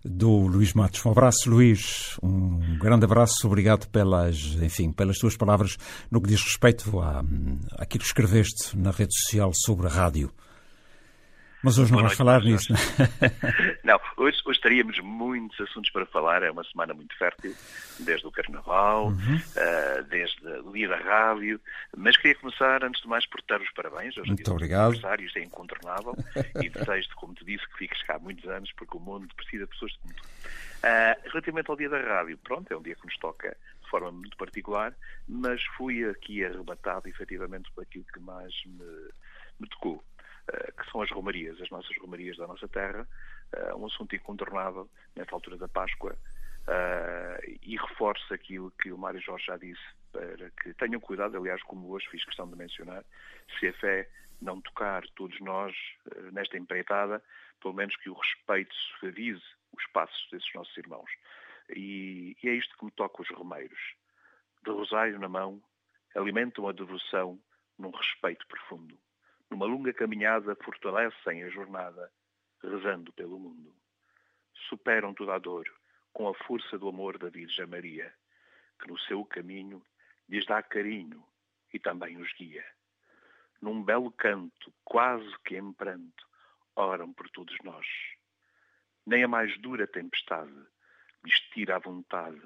do 0.05 0.47
Luís 0.47 0.75
Matos. 0.75 1.05
Um 1.05 1.13
abraço, 1.13 1.49
Luís. 1.49 2.19
Um 2.23 2.79
grande 2.79 3.07
abraço. 3.07 3.47
Obrigado 3.47 3.89
pelas, 3.89 4.37
enfim, 4.61 4.93
pelas 4.93 5.17
tuas 5.17 5.35
palavras 5.35 5.79
no 6.11 6.21
que 6.21 6.29
diz 6.29 6.43
respeito 6.43 7.01
à, 7.01 7.25
àquilo 7.73 8.03
que 8.03 8.09
escreveste 8.09 8.77
na 8.77 8.91
rede 8.91 9.15
social 9.15 9.51
sobre 9.55 9.87
a 9.87 9.91
rádio. 9.91 10.31
Mas 11.67 11.79
hoje 11.79 11.91
não 11.91 11.99
vamos 11.99 12.15
falar 12.15 12.41
nisso, 12.43 12.73
não 12.73 12.79
é? 12.79 13.77
Não, 13.83 14.01
hoje, 14.17 14.39
hoje 14.45 14.61
teríamos 14.61 15.01
muitos 15.01 15.61
assuntos 15.61 15.91
para 15.91 16.07
falar. 16.07 16.45
É 16.45 16.51
uma 16.53 16.63
semana 16.63 16.95
muito 16.95 17.17
fértil, 17.19 17.53
desde 17.99 18.25
o 18.25 18.31
Carnaval, 18.31 19.09
Uhum. 19.09 19.41
ah, 19.57 20.03
desde 20.09 20.47
o 20.61 20.73
Dia 20.73 20.89
da 20.89 20.97
Rádio. 20.97 21.61
Mas 21.97 22.17
queria 22.17 22.37
começar, 22.37 22.85
antes 22.85 23.03
de 23.03 23.09
mais, 23.09 23.27
por 23.27 23.43
dar 23.49 23.61
os 23.61 23.69
parabéns. 23.73 24.17
Hoje 24.17 24.29
Muito 24.29 24.49
obrigado. 24.53 24.87
aniversário, 24.93 25.27
isto 25.27 25.39
é 25.39 25.43
incontornável. 25.43 26.15
e 26.63 26.69
desejo-te, 26.69 27.15
como 27.17 27.35
te 27.35 27.45
disse, 27.45 27.67
que 27.69 27.79
fiques 27.79 28.01
cá 28.05 28.15
há 28.15 28.19
muitos 28.21 28.49
anos, 28.49 28.71
porque 28.77 28.97
o 28.97 29.01
mundo 29.01 29.27
precisa 29.35 29.65
de 29.65 29.71
pessoas 29.71 29.93
como 29.97 30.15
tu. 30.15 30.23
Ah, 30.85 31.17
relativamente 31.25 31.69
ao 31.69 31.77
Dia 31.77 31.89
da 31.89 31.99
Rádio, 32.01 32.39
pronto, 32.39 32.73
é 32.73 32.77
um 32.77 32.83
dia 32.83 32.95
que 32.95 33.05
nos 33.05 33.17
toca 33.19 33.57
de 33.83 33.91
forma 33.91 34.13
muito 34.13 34.37
particular, 34.37 34.95
mas 35.29 35.61
fui 35.77 36.09
aqui 36.09 36.45
arrebatado, 36.45 37.09
efetivamente, 37.09 37.71
por 37.75 37.83
aquilo 37.83 38.05
que 38.13 38.21
mais 38.21 38.53
me, 38.67 39.11
me 39.61 39.69
tocou. 39.69 40.03
Uh, 40.49 40.73
que 40.81 40.91
são 40.93 41.03
as 41.03 41.11
romarias, 41.11 41.61
as 41.61 41.69
nossas 41.71 41.97
romarias 41.99 42.37
da 42.37 42.47
nossa 42.47 42.69
terra, 42.69 43.09
uh, 43.57 43.77
um 43.77 43.87
assunto 43.87 44.15
incontornável 44.15 44.89
nesta 45.17 45.35
altura 45.35 45.57
da 45.57 45.67
Páscoa, 45.67 46.13
uh, 46.13 47.59
e 47.63 47.77
reforço 47.77 48.33
aquilo 48.33 48.71
que 48.81 48.93
o 48.93 48.99
Mário 48.99 49.21
Jorge 49.21 49.47
já 49.47 49.57
disse, 49.57 49.83
para 50.13 50.49
que 50.51 50.73
tenham 50.75 51.01
cuidado, 51.01 51.37
aliás, 51.37 51.61
como 51.65 51.91
hoje 51.91 52.09
fiz 52.09 52.25
questão 52.25 52.49
de 52.49 52.55
mencionar, 52.55 53.05
se 53.59 53.67
a 53.67 53.73
fé 53.73 54.09
não 54.41 54.61
tocar 54.61 55.03
todos 55.17 55.41
nós 55.41 55.75
nesta 56.31 56.57
empreitada, 56.57 57.21
pelo 57.61 57.75
menos 57.75 57.97
que 57.97 58.09
o 58.09 58.15
respeito 58.15 58.73
suavize 59.01 59.43
os 59.77 59.85
passos 59.89 60.29
desses 60.31 60.55
nossos 60.55 60.77
irmãos. 60.77 61.11
E, 61.75 62.37
e 62.41 62.49
é 62.49 62.53
isto 62.53 62.77
que 62.79 62.85
me 62.85 62.91
toca 62.93 63.23
os 63.23 63.29
romeiros. 63.31 63.81
De 64.63 64.71
rosário 64.71 65.19
na 65.19 65.29
mão, 65.29 65.61
alimentam 66.15 66.69
a 66.69 66.73
devoção 66.73 67.41
num 67.79 67.91
respeito 67.91 68.47
profundo 68.47 68.97
numa 69.51 69.67
longa 69.67 69.93
caminhada 69.93 70.57
fortalecem 70.57 71.45
a 71.45 71.49
jornada, 71.49 72.12
rezando 72.62 73.12
pelo 73.12 73.39
mundo. 73.39 73.75
Superam 74.68 75.14
toda 75.14 75.35
a 75.35 75.39
dor 75.39 75.66
com 76.12 76.29
a 76.29 76.35
força 76.35 76.79
do 76.79 76.89
amor 76.89 77.18
da 77.18 77.29
Virgem 77.29 77.66
Maria, 77.66 78.12
que 78.81 78.89
no 78.89 78.99
seu 79.01 79.25
caminho 79.25 79.83
lhes 80.29 80.47
dá 80.47 80.62
carinho 80.62 81.25
e 81.73 81.79
também 81.79 82.16
os 82.16 82.33
guia. 82.35 82.64
Num 83.61 83.83
belo 83.83 84.11
canto, 84.12 84.73
quase 84.85 85.31
que 85.45 85.57
em 85.57 85.73
pranto, 85.73 86.27
oram 86.75 87.12
por 87.12 87.29
todos 87.31 87.57
nós. 87.64 87.87
Nem 89.07 89.25
a 89.25 89.29
mais 89.29 89.57
dura 89.61 89.87
tempestade 89.87 90.66
lhes 91.25 91.41
tira 91.53 91.77
a 91.77 91.79
vontade 91.79 92.41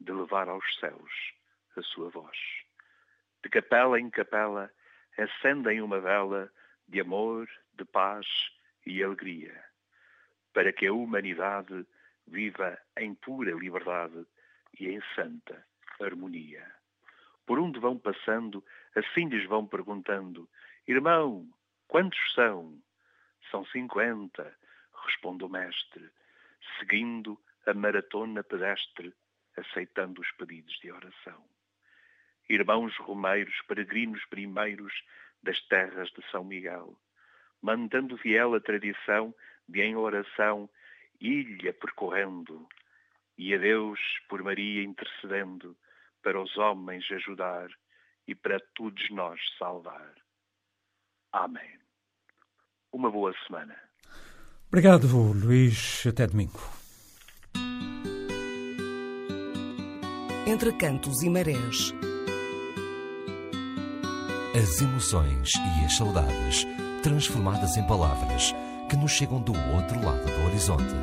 de 0.00 0.12
levar 0.12 0.48
aos 0.48 0.64
céus 0.78 1.12
a 1.76 1.82
sua 1.82 2.08
voz. 2.10 2.36
De 3.42 3.50
capela 3.50 4.00
em 4.00 4.10
capela, 4.10 4.70
acendem 5.18 5.80
uma 5.80 6.00
vela 6.00 6.50
de 6.88 7.00
amor, 7.00 7.48
de 7.74 7.84
paz 7.84 8.26
e 8.84 9.02
alegria, 9.02 9.64
para 10.52 10.72
que 10.72 10.86
a 10.86 10.92
humanidade 10.92 11.86
viva 12.26 12.78
em 12.98 13.14
pura 13.14 13.52
liberdade 13.52 14.26
e 14.78 14.88
em 14.88 15.00
santa 15.14 15.64
harmonia. 16.00 16.64
Por 17.46 17.58
onde 17.58 17.78
vão 17.78 17.98
passando, 17.98 18.64
assim 18.94 19.28
lhes 19.28 19.46
vão 19.48 19.66
perguntando: 19.66 20.48
Irmão, 20.86 21.48
quantos 21.88 22.34
são? 22.34 22.80
São 23.50 23.64
cinquenta, 23.66 24.56
responde 25.04 25.44
o 25.44 25.48
mestre, 25.48 26.10
seguindo 26.78 27.40
a 27.64 27.72
maratona 27.72 28.42
pedestre, 28.42 29.14
aceitando 29.56 30.20
os 30.20 30.30
pedidos 30.32 30.76
de 30.80 30.90
oração 30.90 31.55
irmãos 32.48 32.96
romeiros, 32.98 33.54
peregrinos 33.68 34.24
primeiros 34.26 34.92
das 35.42 35.60
terras 35.68 36.08
de 36.10 36.22
São 36.30 36.44
Miguel, 36.44 36.96
mandando 37.62 38.16
fiel 38.18 38.54
a 38.54 38.60
tradição 38.60 39.34
de 39.68 39.82
em 39.82 39.96
oração 39.96 40.68
ilha 41.20 41.72
percorrendo, 41.72 42.68
e 43.38 43.54
a 43.54 43.58
Deus 43.58 44.00
por 44.28 44.42
Maria 44.42 44.82
intercedendo, 44.82 45.76
para 46.22 46.40
os 46.40 46.56
homens 46.56 47.04
ajudar 47.10 47.68
e 48.26 48.34
para 48.34 48.58
todos 48.74 49.08
nós 49.10 49.40
salvar. 49.58 50.14
Amém. 51.32 51.78
Uma 52.92 53.10
boa 53.10 53.34
semana. 53.46 53.76
Obrigado, 54.68 55.06
Luís. 55.06 56.04
Até 56.06 56.26
domingo. 56.26 56.58
Entre 60.46 60.72
cantos 60.78 61.22
e 61.22 61.28
marés. 61.28 61.92
As 64.56 64.80
emoções 64.80 65.52
e 65.54 65.84
as 65.84 65.94
saudades 65.94 66.66
transformadas 67.02 67.76
em 67.76 67.86
palavras 67.86 68.54
que 68.88 68.96
nos 68.96 69.12
chegam 69.12 69.38
do 69.38 69.52
outro 69.52 70.02
lado 70.02 70.24
do 70.24 70.46
horizonte. 70.46 70.94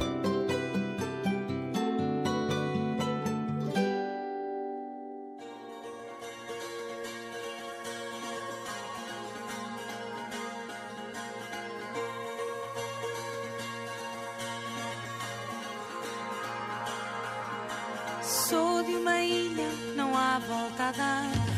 Sou 18.24 18.84
de 18.84 18.96
uma 18.96 19.22
ilha, 19.22 19.70
não 19.96 20.18
há 20.18 20.40
volta 20.40 20.86
a 20.86 20.92
dar. 20.92 21.53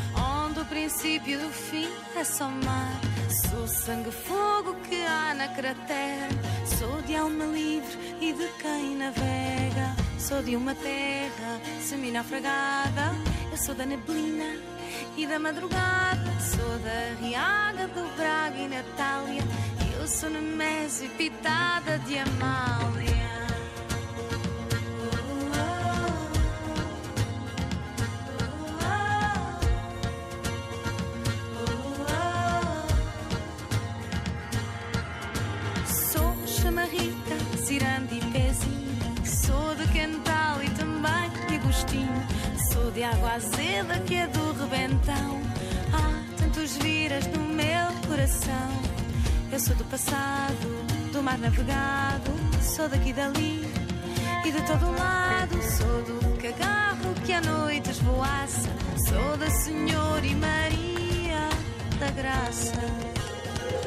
Princípio 0.76 1.39
e 1.39 1.45
o 1.45 1.49
fim 1.51 1.88
é 2.17 2.23
só 2.26 2.49
mar. 2.49 2.99
Sou 3.30 3.65
sangue 3.65 4.11
fogo 4.11 4.76
que 4.82 5.05
há 5.05 5.34
na 5.34 5.47
cratera. 5.47 6.28
Sou 6.78 7.01
de 7.03 7.15
alma 7.15 7.45
livre 7.45 7.97
e 8.19 8.34
de 8.34 8.45
quem 8.61 8.97
navega. 8.97 9.95
Sou 10.19 10.43
de 10.43 10.53
uma 10.53 10.76
terra 10.76 11.61
semi-naufragada. 11.80 13.13
Eu 13.49 13.57
sou 13.57 13.73
da 13.73 13.86
neblina 13.86 14.57
e 15.15 15.26
da 15.26 15.39
madrugada. 15.39 16.30
Sou 16.41 16.78
da 16.80 17.26
Riaga, 17.26 17.88
do 17.88 18.17
Braga 18.17 18.57
e 18.57 18.67
Natália. 18.67 19.43
Eu 19.97 20.05
sou 20.05 20.30
Nemésio 20.30 21.09
pitada 21.11 21.99
de 21.99 22.17
Amália. 22.17 23.14
Sou 49.66 49.76
do 49.78 49.86
passado, 49.86 50.68
do 51.11 51.24
mar 51.24 51.39
navegado. 51.39 52.32
Sou 52.61 52.88
daqui 52.88 53.09
e 53.09 53.13
dali 53.13 53.66
e 54.45 54.51
de 54.51 54.61
todo 54.61 54.91
lado. 54.91 55.55
Sou 55.78 56.03
do 56.03 56.38
cagarro 56.39 57.13
que 57.26 57.34
à 57.34 57.41
noite 57.41 57.89
esvoaça. 57.89 58.70
Sou 59.07 59.38
da 59.38 59.49
Senhora 59.49 60.26
e 60.26 60.36
Maria 60.36 61.49
da 61.99 62.11
Graça. 62.11 62.80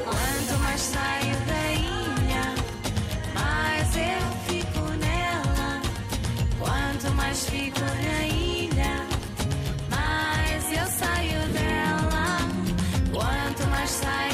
Quanto 0.03 0.59
mais 0.63 0.81
saio 0.81 1.37
da 1.47 1.71
ilha, 1.71 2.45
mais 3.33 3.95
eu 3.95 4.23
fico 4.47 4.81
nela. 5.05 5.81
Quanto 6.59 7.15
mais 7.15 7.45
fico 7.45 7.79
na 7.79 8.27
ilha, 8.27 9.05
mais 9.89 10.63
eu 10.73 10.87
saio 10.99 11.41
dela. 11.53 12.37
Quanto 13.13 13.69
mais 13.69 13.89
saio 13.89 14.28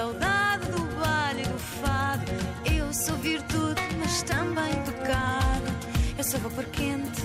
saudade, 0.00 0.64
do 0.72 0.80
baile 0.98 1.42
e 1.42 1.48
do 1.48 1.58
fado. 1.58 2.32
Eu 2.64 2.90
sou 2.90 3.16
virtude, 3.16 3.82
mas 3.98 4.22
também 4.22 4.72
pecado. 4.86 5.70
Eu 6.16 6.24
sou 6.24 6.40
vapor 6.40 6.64
quente 6.72 7.22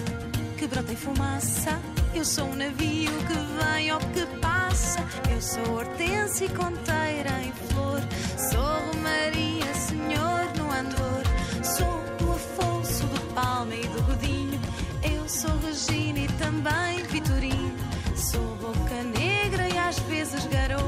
que 0.57 0.67
brota 0.67 0.91
em 0.91 0.95
fumaça. 0.97 1.79
Eu 2.13 2.25
sou 2.25 2.45
um 2.45 2.55
navio 2.55 3.13
que 3.27 3.37
vem 3.57 3.93
ou 3.93 3.99
que 3.99 4.25
passa. 4.41 4.99
Eu 5.31 5.41
sou 5.41 5.75
hortência 5.77 6.45
e 6.45 6.49
conteira 6.49 7.31
em 7.47 7.53
flor. 7.69 8.01
Sou 8.49 8.71
Romaria, 8.87 9.73
senhor 9.73 10.43
no 10.57 10.69
andor. 10.81 11.23
Sou 11.63 11.95
do 12.19 12.33
Afonso, 12.33 13.05
do 13.07 13.21
Palma 13.33 13.73
e 13.73 13.87
do 13.87 14.01
Godinho. 14.03 14.59
Eu 15.01 15.29
sou 15.29 15.55
Regina 15.59 16.19
e 16.19 16.27
também 16.43 17.03
Vitorino. 17.09 17.77
Sou 18.17 18.47
boca 18.55 19.01
negra 19.17 19.65
e 19.69 19.77
às 19.77 19.97
vezes 19.99 20.45
garopa. 20.47 20.84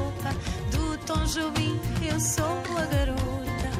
Tom 1.08 1.24
Jobim, 1.24 1.80
eu 2.02 2.20
sou 2.20 2.44
a 2.76 2.84
garota. 2.94 3.70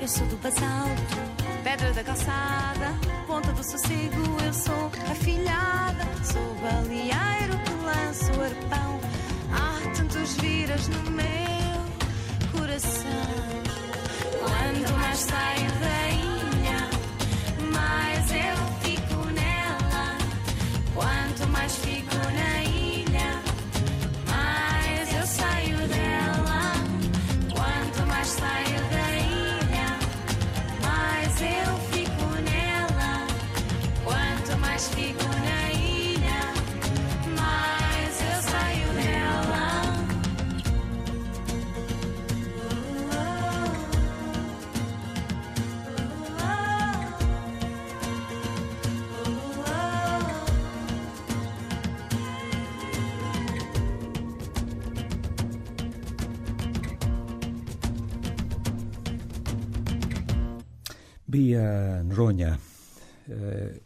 Eu 0.00 0.08
sou 0.08 0.26
do 0.26 0.36
basalto, 0.38 1.16
pedra 1.62 1.92
da 1.92 2.02
calçada, 2.02 2.92
ponta 3.24 3.52
do 3.52 3.62
sossego. 3.62 4.36
Eu 4.44 4.52
sou 4.52 4.90
a 5.08 5.14
filhada, 5.14 6.04
sou 6.24 6.42
baleeiro 6.56 7.56
que 7.64 7.72
lanço 7.84 8.32
o 8.32 8.42
arpão. 8.42 9.00
Há 9.52 9.96
tantos 9.96 10.34
viras 10.38 10.88
no 10.88 11.10
meu 11.12 11.30
coração. 12.50 13.28
Quanto 14.40 14.92
mais 14.98 15.18
saio 15.20 15.70
da 15.84 16.08
ilha, 16.10 16.90
mais 17.72 18.28
eu 18.32 18.56
fico 18.80 19.24
nela. 19.30 20.18
Quanto 20.96 21.48
mais 21.52 21.76
fico 21.76 22.16
na 22.16 22.62
ilha, 22.64 22.71
Bia 61.32 62.02
Noronha, 62.04 62.60
eh, 63.26 63.80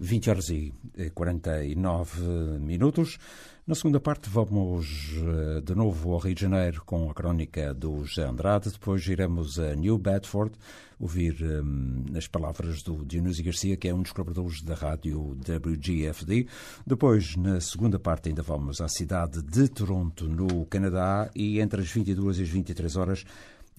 20 0.00 0.30
horas 0.30 0.48
e 0.48 0.74
eh, 0.98 1.08
49 1.10 2.58
minutos. 2.58 3.16
Na 3.64 3.76
segunda 3.76 4.00
parte 4.00 4.28
vamos 4.28 5.12
eh, 5.16 5.60
de 5.60 5.72
novo 5.72 6.12
ao 6.12 6.18
Rio 6.18 6.34
de 6.34 6.40
Janeiro 6.40 6.82
com 6.84 7.08
a 7.08 7.14
crónica 7.14 7.72
do 7.72 8.04
José 8.04 8.26
Andrade. 8.26 8.72
Depois 8.72 9.06
iremos 9.06 9.56
a 9.60 9.76
New 9.76 9.96
Bedford 9.98 10.56
ouvir 10.98 11.36
eh, 11.40 12.18
as 12.18 12.26
palavras 12.26 12.82
do 12.82 13.04
Dionísio 13.04 13.44
Garcia, 13.44 13.76
que 13.76 13.88
é 13.88 13.94
um 13.94 14.02
dos 14.02 14.10
colaboradores 14.10 14.60
da 14.60 14.74
rádio 14.74 15.38
WGFD. 15.48 16.48
Depois, 16.86 17.36
na 17.36 17.60
segunda 17.60 17.98
parte, 17.98 18.28
ainda 18.28 18.42
vamos 18.42 18.80
à 18.80 18.88
cidade 18.88 19.40
de 19.42 19.68
Toronto, 19.68 20.28
no 20.28 20.66
Canadá, 20.66 21.30
e 21.34 21.60
entre 21.60 21.80
as 21.80 21.90
22 21.90 22.40
e 22.40 22.42
as 22.42 22.48
23 22.48 22.96
horas 22.96 23.24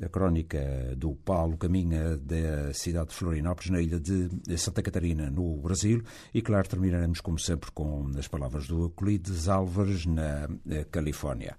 a 0.01 0.09
crónica 0.09 0.59
do 0.97 1.15
Paulo 1.15 1.57
caminha 1.57 2.17
da 2.17 2.73
cidade 2.73 3.09
de 3.09 3.15
Florianópolis, 3.15 3.69
na 3.69 3.81
ilha 3.81 3.99
de 3.99 4.57
Santa 4.57 4.81
Catarina, 4.81 5.29
no 5.29 5.57
Brasil. 5.57 6.03
E, 6.33 6.41
claro, 6.41 6.67
terminaremos, 6.67 7.21
como 7.21 7.39
sempre, 7.39 7.71
com 7.71 8.11
as 8.17 8.27
palavras 8.27 8.67
do 8.67 8.83
Euclides 8.83 9.47
Álvares, 9.47 10.05
na 10.05 10.49
eh, 10.69 10.85
Califórnia. 10.91 11.55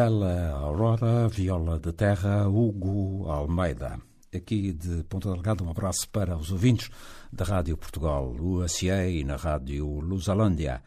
Bela 0.00 0.52
Aurora, 0.52 1.28
Viola 1.28 1.78
de 1.78 1.92
Terra, 1.92 2.48
Hugo 2.48 3.28
Almeida. 3.28 4.00
Aqui 4.34 4.72
de 4.72 5.04
Ponta 5.04 5.30
Delgada, 5.30 5.62
um 5.62 5.68
abraço 5.68 6.08
para 6.08 6.38
os 6.38 6.50
ouvintes 6.50 6.88
da 7.30 7.44
Rádio 7.44 7.76
Portugal, 7.76 8.34
UACA 8.34 9.06
e 9.06 9.22
na 9.24 9.36
Rádio 9.36 10.00
Lusalândia. 10.00 10.82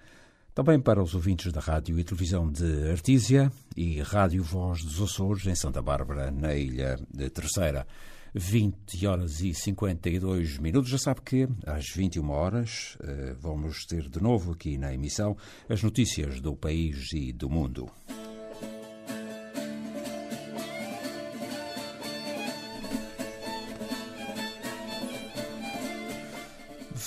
Também 0.56 0.80
para 0.80 1.00
os 1.00 1.14
ouvintes 1.14 1.52
da 1.52 1.60
Rádio 1.60 2.00
e 2.00 2.04
Televisão 2.04 2.52
de 2.52 2.90
Artísia 2.90 3.52
e 3.78 4.02
Rádio 4.02 4.42
Voz 4.42 4.84
dos 4.84 5.00
Açores, 5.00 5.46
em 5.46 5.54
Santa 5.54 5.80
Bárbara, 5.80 6.32
na 6.32 6.56
Ilha 6.56 6.98
de 7.14 7.30
Terceira. 7.30 7.86
20 8.34 9.06
horas 9.06 9.42
e 9.42 9.54
52 9.54 10.58
minutos. 10.58 10.90
Já 10.90 10.98
sabe 10.98 11.22
que 11.22 11.48
às 11.68 11.88
21 11.88 12.32
horas 12.32 12.98
eh, 13.04 13.36
vamos 13.40 13.86
ter 13.86 14.10
de 14.10 14.20
novo 14.20 14.54
aqui 14.54 14.76
na 14.76 14.92
emissão 14.92 15.38
as 15.70 15.84
notícias 15.84 16.42
do 16.42 16.56
país 16.56 17.14
e 17.14 17.32
do 17.32 17.48
mundo. 17.48 17.92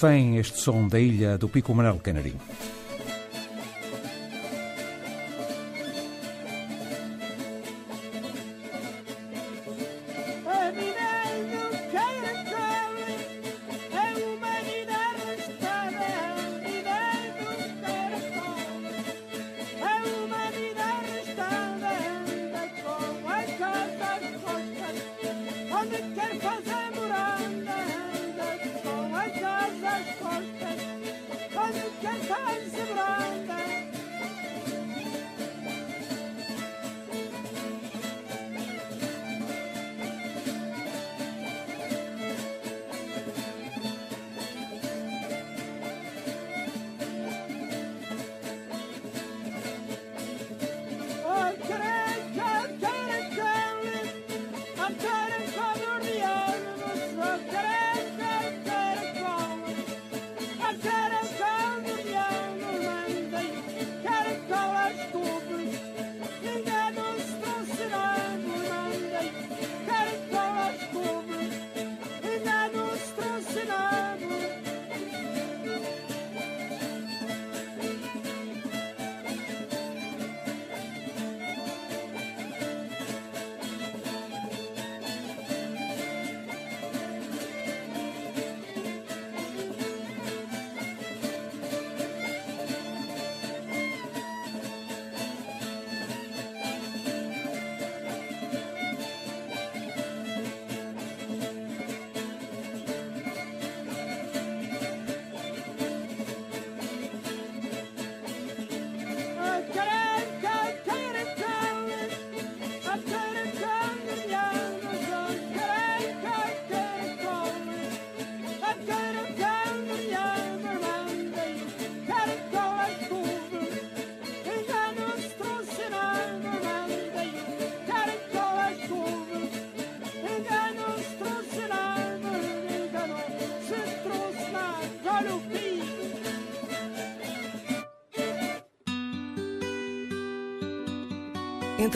Vem 0.01 0.37
este 0.37 0.59
som 0.59 0.89
da 0.89 1.01
ilha 1.01 1.39
do 1.39 1.49
Pico 1.49 1.75
Manuel 1.75 1.99
Canarim. 2.03 2.35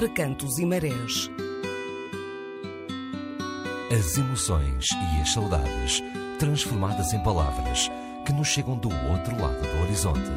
Entre 0.00 0.14
cantos 0.14 0.58
e 0.58 0.64
marés. 0.64 1.28
As 3.92 4.16
emoções 4.16 4.86
e 4.92 5.20
as 5.20 5.30
saudades 5.30 6.00
transformadas 6.38 7.12
em 7.12 7.22
palavras 7.22 7.90
que 8.24 8.32
nos 8.32 8.48
chegam 8.48 8.78
do 8.78 8.88
outro 8.88 9.38
lado 9.38 9.60
do 9.60 9.82
horizonte. 9.82 10.30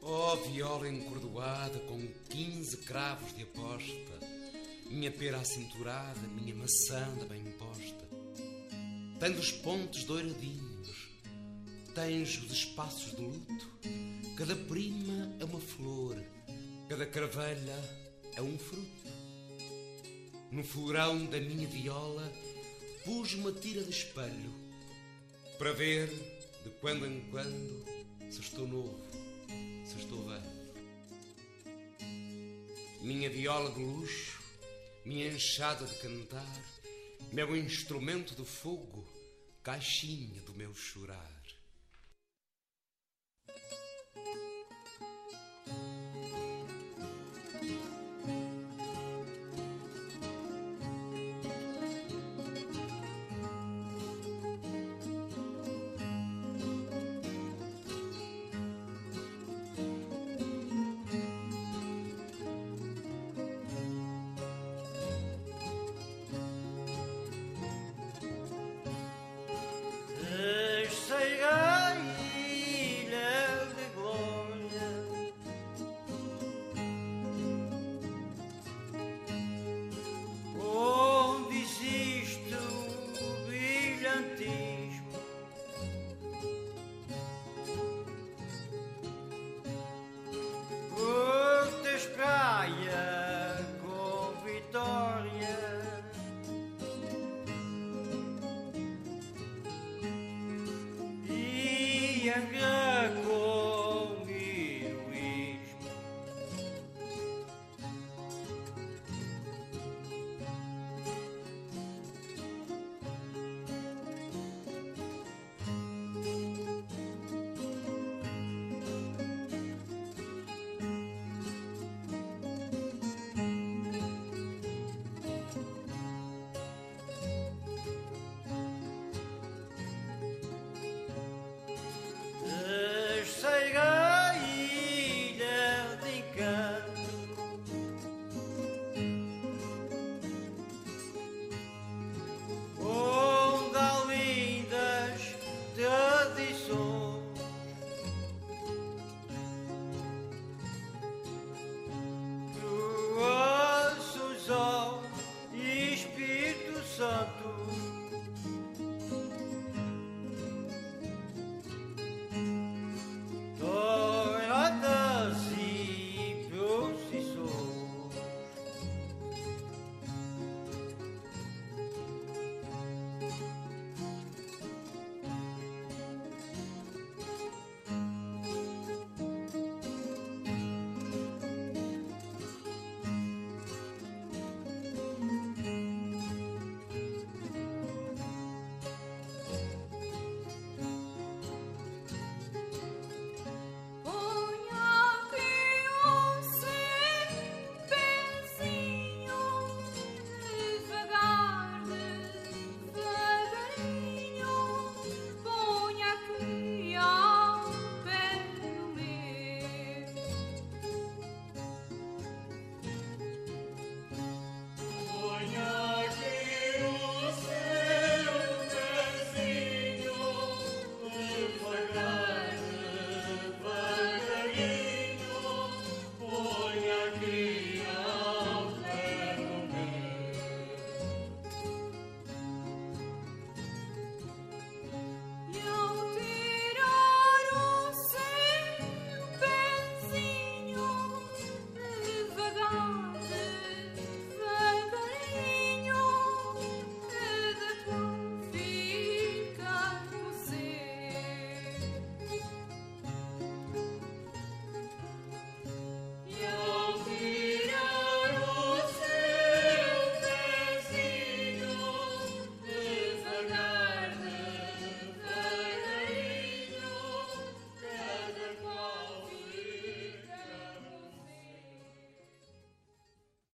Oh, 0.00 0.36
viola 0.48 0.88
encordoada 0.88 1.80
com 1.80 2.00
15 2.30 2.76
cravos 2.84 3.34
de 3.34 3.42
aposta, 3.42 4.20
minha 4.88 5.10
pera 5.10 5.38
acinturada, 5.38 6.20
minha 6.32 6.54
maçã 6.54 7.12
da 7.18 7.24
bem 7.24 7.42
posta. 7.58 8.06
Tendo 9.18 9.40
os 9.40 9.50
pontos 9.50 10.04
douradinhos, 10.04 10.77
tens 11.94 12.38
os 12.42 12.52
espaços 12.52 13.16
de 13.16 13.22
luto, 13.22 13.68
cada 14.36 14.54
prima 14.54 15.36
é 15.40 15.44
uma 15.44 15.60
flor, 15.60 16.16
cada 16.88 17.06
cravelha 17.06 17.76
é 18.34 18.42
um 18.42 18.58
fruto. 18.58 19.08
No 20.50 20.64
florão 20.64 21.26
da 21.26 21.40
minha 21.40 21.66
viola 21.66 22.32
pus 23.04 23.34
uma 23.34 23.52
tira 23.52 23.82
de 23.82 23.90
espelho 23.90 24.52
para 25.58 25.72
ver 25.72 26.08
de 26.64 26.70
quando 26.80 27.06
em 27.06 27.20
quando 27.30 27.84
se 28.30 28.40
estou 28.40 28.66
novo, 28.66 28.98
se 29.84 29.98
estou 29.98 30.24
velho. 30.24 30.58
Minha 33.00 33.30
viola 33.30 33.70
de 33.72 33.80
luxo, 33.80 34.40
minha 35.04 35.28
enxada 35.28 35.86
de 35.86 35.94
cantar, 35.96 36.62
meu 37.32 37.56
instrumento 37.56 38.34
de 38.34 38.44
fogo, 38.44 39.06
caixinha 39.62 40.40
do 40.42 40.52
meu 40.54 40.74
chorar. 40.74 41.37